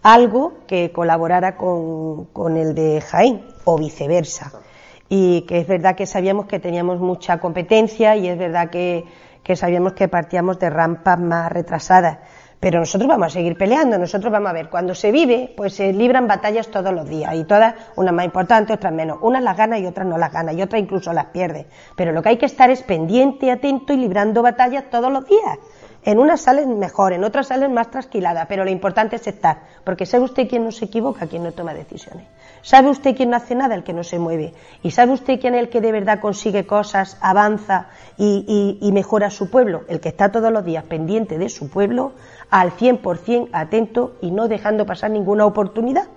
algo 0.04 0.54
que 0.68 0.92
colaborara 0.92 1.58
con, 1.58 2.26
con 2.26 2.58
el 2.58 2.76
de 2.76 3.02
Jaén 3.02 3.44
o 3.66 3.78
viceversa. 3.78 4.54
Y 5.10 5.42
que 5.42 5.60
es 5.60 5.68
verdad 5.68 5.96
que 5.96 6.06
sabíamos 6.06 6.46
que 6.46 6.60
teníamos 6.60 7.00
mucha 7.00 7.40
competencia 7.40 8.16
y 8.16 8.28
es 8.28 8.38
verdad 8.38 8.70
que, 8.70 9.06
que 9.44 9.56
sabíamos 9.56 9.94
que 9.94 10.08
partíamos 10.08 10.60
de 10.60 10.70
rampas 10.70 11.20
más 11.20 11.52
retrasadas. 11.52 12.20
Pero 12.60 12.80
nosotros 12.80 13.08
vamos 13.08 13.28
a 13.28 13.30
seguir 13.30 13.56
peleando, 13.56 14.00
nosotros 14.00 14.32
vamos 14.32 14.50
a 14.50 14.54
ver, 14.54 14.70
cuando 14.70 14.96
se 14.96 15.12
vive, 15.12 15.54
pues 15.56 15.76
se 15.76 15.94
libran 15.94 16.28
batallas 16.28 16.70
todos 16.70 16.92
los 16.92 17.08
días, 17.08 17.36
y 17.36 17.44
todas, 17.44 17.76
unas 17.96 18.14
más 18.14 18.26
importantes, 18.26 18.76
otras 18.76 18.92
menos. 18.92 19.20
Unas 19.22 19.44
las 19.44 19.56
gana 19.56 19.78
y 19.78 19.86
otras 19.86 20.08
no 20.08 20.18
las 20.18 20.32
gana, 20.32 20.54
y 20.54 20.62
otras 20.64 20.82
incluso 20.82 21.14
las 21.14 21.26
pierde. 21.26 21.68
Pero 21.96 22.12
lo 22.12 22.24
que 22.24 22.30
hay 22.30 22.38
que 22.38 22.48
estar 22.48 22.72
es 22.72 22.82
pendiente, 22.82 23.52
atento 23.52 23.94
y 23.94 23.98
librando 23.98 24.42
batallas 24.42 24.86
todos 24.90 25.12
los 25.12 25.28
días. 25.28 25.60
En 26.04 26.20
unas 26.20 26.42
salen 26.42 26.80
mejor, 26.80 27.14
en 27.14 27.24
otras 27.24 27.48
salen 27.48 27.74
más 27.74 27.92
trasquiladas, 27.92 28.48
pero 28.48 28.64
lo 28.64 28.72
importante 28.72 29.18
es 29.18 29.28
estar, 29.28 29.60
porque 29.84 30.06
sabe 30.06 30.24
usted 30.24 30.48
quién 30.48 30.64
no 30.64 30.72
se 30.72 30.86
equivoca, 30.86 31.28
quién 31.28 31.44
no 31.44 31.52
toma 31.52 31.74
decisiones. 31.74 32.26
Sabe 32.68 32.90
usted 32.90 33.16
quién 33.16 33.30
no 33.30 33.38
hace 33.38 33.56
nada, 33.56 33.76
el 33.76 33.86
que 33.86 33.94
no 33.94 34.04
se 34.04 34.20
mueve. 34.20 34.54
Y 34.84 34.92
sabe 34.92 35.14
usted 35.14 35.40
quién 35.40 35.56
es 35.56 35.62
el 35.62 35.70
que 35.70 35.80
de 35.80 35.94
verdad 35.94 36.20
consigue 36.20 36.66
cosas, 36.68 37.18
avanza 37.22 37.88
y, 38.18 38.90
mejora 38.92 39.30
su 39.30 39.50
pueblo, 39.50 39.86
el 39.88 40.02
que 40.02 40.10
está 40.10 40.34
todos 40.34 40.52
los 40.52 40.66
días 40.66 40.84
pendiente 40.84 41.38
de 41.38 41.48
su 41.48 41.70
pueblo, 41.70 42.12
al 42.50 42.72
100% 42.72 43.52
atento 43.54 44.18
y 44.20 44.32
no 44.32 44.50
dejando 44.50 44.86
pasar 44.86 45.12
ninguna 45.12 45.46
oportunidad. 45.46 46.10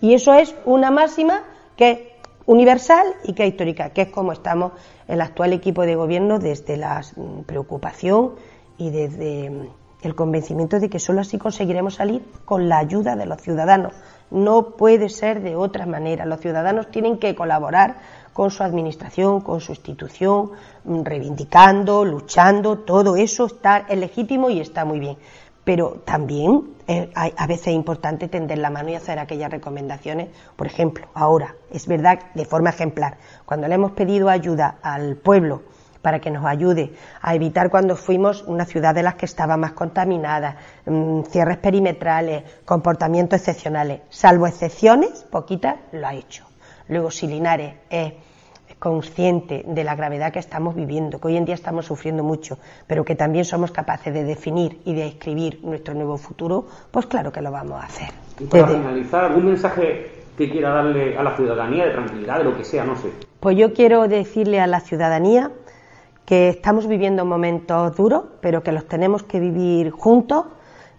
Y 0.00 0.14
eso 0.14 0.34
es 0.34 0.52
una 0.64 0.90
máxima 0.90 1.44
que 1.76 1.90
es 1.92 2.00
universal 2.46 3.06
y 3.22 3.32
que 3.32 3.44
es 3.44 3.50
histórica, 3.50 3.90
que 3.90 4.02
es 4.02 4.08
como 4.08 4.32
estamos 4.32 4.72
el 5.06 5.20
actual 5.20 5.52
equipo 5.52 5.82
de 5.82 5.94
gobierno 5.94 6.40
desde 6.40 6.76
la 6.76 7.02
mm, 7.14 7.42
preocupación 7.42 8.32
y 8.78 8.90
desde 8.90 9.48
mm, 9.48 9.68
el 10.02 10.14
convencimiento 10.16 10.80
de 10.80 10.90
que 10.90 10.98
solo 10.98 11.20
así 11.20 11.38
conseguiremos 11.38 11.94
salir 11.94 12.24
con 12.44 12.68
la 12.68 12.78
ayuda 12.78 13.14
de 13.14 13.26
los 13.26 13.40
ciudadanos. 13.40 13.92
No 14.30 14.76
puede 14.76 15.08
ser 15.08 15.42
de 15.42 15.56
otra 15.56 15.86
manera. 15.86 16.24
Los 16.24 16.40
ciudadanos 16.40 16.90
tienen 16.90 17.18
que 17.18 17.34
colaborar 17.34 17.96
con 18.32 18.50
su 18.50 18.62
administración, 18.62 19.40
con 19.40 19.60
su 19.60 19.72
institución, 19.72 20.52
mm, 20.84 21.02
reivindicando, 21.02 22.04
luchando, 22.04 22.78
todo 22.78 23.16
eso 23.16 23.46
está 23.46 23.84
es 23.88 23.98
legítimo 23.98 24.50
y 24.50 24.60
está 24.60 24.84
muy 24.84 25.00
bien. 25.00 25.16
Pero 25.64 26.00
también 26.04 26.74
eh, 26.86 27.10
a 27.14 27.46
veces 27.46 27.68
es 27.68 27.74
importante 27.74 28.28
tender 28.28 28.58
la 28.58 28.70
mano 28.70 28.88
y 28.88 28.94
hacer 28.94 29.18
aquellas 29.18 29.50
recomendaciones. 29.50 30.28
Por 30.56 30.66
ejemplo, 30.66 31.06
ahora, 31.14 31.54
es 31.70 31.86
verdad, 31.86 32.18
de 32.34 32.44
forma 32.44 32.70
ejemplar, 32.70 33.18
cuando 33.44 33.68
le 33.68 33.74
hemos 33.74 33.92
pedido 33.92 34.28
ayuda 34.28 34.78
al 34.82 35.16
pueblo 35.16 35.62
para 36.02 36.18
que 36.20 36.30
nos 36.30 36.44
ayude 36.46 36.92
a 37.20 37.34
evitar 37.34 37.70
cuando 37.70 37.96
fuimos 37.96 38.42
una 38.46 38.64
ciudad 38.64 38.94
de 38.94 39.02
las 39.02 39.14
que 39.16 39.26
estaba 39.26 39.56
más 39.56 39.72
contaminada, 39.72 40.56
mm, 40.86 41.22
cierres 41.24 41.58
perimetrales, 41.58 42.42
comportamientos 42.64 43.38
excepcionales. 43.40 44.00
Salvo 44.08 44.46
excepciones, 44.46 45.22
poquitas, 45.30 45.76
lo 45.92 46.06
ha 46.06 46.14
hecho. 46.14 46.44
Luego, 46.88 47.10
si 47.10 47.26
Linares 47.26 47.74
es 47.90 48.12
consciente 48.78 49.62
de 49.66 49.84
la 49.84 49.94
gravedad 49.94 50.32
que 50.32 50.38
estamos 50.38 50.74
viviendo, 50.74 51.20
que 51.20 51.28
hoy 51.28 51.36
en 51.36 51.44
día 51.44 51.54
estamos 51.54 51.84
sufriendo 51.86 52.24
mucho, 52.24 52.58
pero 52.86 53.04
que 53.04 53.14
también 53.14 53.44
somos 53.44 53.70
capaces 53.72 54.12
de 54.14 54.24
definir 54.24 54.80
y 54.86 54.94
de 54.94 55.06
escribir 55.06 55.60
nuestro 55.62 55.92
nuevo 55.94 56.16
futuro, 56.16 56.66
pues 56.90 57.06
claro 57.06 57.30
que 57.30 57.42
lo 57.42 57.50
vamos 57.52 57.80
a 57.80 57.84
hacer. 57.86 58.08
Y 58.38 58.44
para 58.44 58.66
Desde- 58.66 58.78
finalizar, 58.78 59.24
¿algún 59.26 59.46
mensaje 59.46 60.10
que 60.36 60.50
quiera 60.50 60.70
darle 60.70 61.16
a 61.18 61.22
la 61.22 61.36
ciudadanía 61.36 61.84
de 61.84 61.90
tranquilidad, 61.92 62.38
de 62.38 62.44
lo 62.44 62.56
que 62.56 62.64
sea, 62.64 62.84
no 62.84 62.96
sé? 62.96 63.10
Pues 63.38 63.56
yo 63.58 63.74
quiero 63.74 64.08
decirle 64.08 64.60
a 64.60 64.66
la 64.66 64.80
ciudadanía 64.80 65.50
que 66.24 66.48
estamos 66.48 66.86
viviendo 66.86 67.24
momentos 67.24 67.96
duros, 67.96 68.24
pero 68.40 68.62
que 68.62 68.72
los 68.72 68.86
tenemos 68.86 69.22
que 69.22 69.40
vivir 69.40 69.90
juntos, 69.90 70.46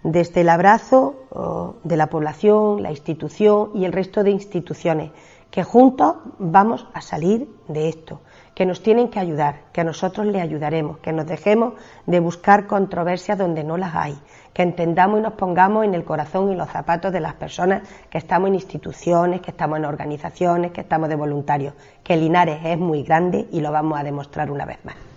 desde 0.02 0.40
el 0.40 0.48
abrazo 0.48 1.78
de 1.84 1.96
la 1.96 2.08
población, 2.08 2.82
la 2.82 2.90
institución 2.90 3.70
y 3.74 3.84
el 3.84 3.92
resto 3.92 4.24
de 4.24 4.30
instituciones, 4.30 5.12
que 5.50 5.62
juntos 5.62 6.16
vamos 6.38 6.86
a 6.92 7.00
salir 7.00 7.48
de 7.68 7.88
esto, 7.88 8.20
que 8.54 8.62
que 8.62 8.66
nos 8.66 8.82
tienen 8.82 9.08
que 9.08 9.18
ayudar, 9.18 9.62
que 9.72 9.82
nosotros 9.82 10.26
le 10.26 10.40
ayudaremos, 10.40 10.98
que 10.98 11.12
nos 11.12 11.26
dejemos 11.26 11.74
de 12.06 12.20
buscar 12.20 12.66
controversias 12.66 13.38
donde 13.38 13.64
no 13.64 13.76
las 13.76 13.94
hay, 13.94 14.16
que 14.52 14.62
entendamos 14.62 15.18
y 15.18 15.22
nos 15.22 15.32
pongamos 15.32 15.84
en 15.84 15.94
el 15.94 16.04
corazón 16.04 16.52
y 16.52 16.54
los 16.54 16.68
zapatos 16.68 17.12
de 17.12 17.20
las 17.20 17.34
personas 17.34 17.88
que 18.10 18.18
estamos 18.18 18.48
en 18.48 18.54
instituciones, 18.54 19.40
que 19.40 19.50
estamos 19.50 19.78
en 19.78 19.86
organizaciones, 19.86 20.72
que 20.72 20.82
estamos 20.82 21.08
de 21.08 21.16
voluntarios, 21.16 21.74
que 22.04 22.16
Linares 22.16 22.60
es 22.64 22.78
muy 22.78 23.02
grande 23.02 23.48
y 23.50 23.60
lo 23.60 23.72
vamos 23.72 23.98
a 23.98 24.04
demostrar 24.04 24.50
una 24.50 24.64
vez 24.64 24.78
más. 24.84 25.11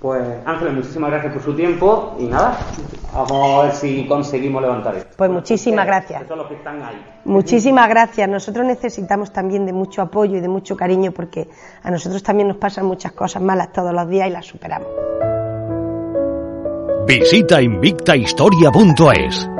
Pues 0.00 0.22
Ángeles, 0.46 0.74
muchísimas 0.74 1.10
gracias 1.10 1.34
por 1.34 1.42
su 1.42 1.54
tiempo 1.54 2.16
y 2.18 2.24
nada, 2.24 2.58
vamos 3.12 3.58
a 3.58 3.62
ver 3.64 3.72
si 3.72 4.06
conseguimos 4.06 4.62
levantar 4.62 4.96
esto. 4.96 5.10
Pues 5.14 5.30
muchísimas 5.30 5.86
gracias. 5.86 6.24
Todos 6.24 6.38
los 6.38 6.48
que 6.48 6.54
están 6.54 6.82
ahí. 6.82 7.04
Muchísimas 7.26 7.86
gracias. 7.86 8.26
Nosotros 8.26 8.64
necesitamos 8.64 9.30
también 9.30 9.66
de 9.66 9.74
mucho 9.74 10.00
apoyo 10.00 10.38
y 10.38 10.40
de 10.40 10.48
mucho 10.48 10.74
cariño 10.74 11.12
porque 11.12 11.48
a 11.82 11.90
nosotros 11.90 12.22
también 12.22 12.48
nos 12.48 12.56
pasan 12.56 12.86
muchas 12.86 13.12
cosas 13.12 13.42
malas 13.42 13.72
todos 13.72 13.92
los 13.92 14.08
días 14.08 14.28
y 14.28 14.30
las 14.30 14.46
superamos. 14.46 14.88
Visita 17.06 17.60
invictahistoria.es 17.60 19.50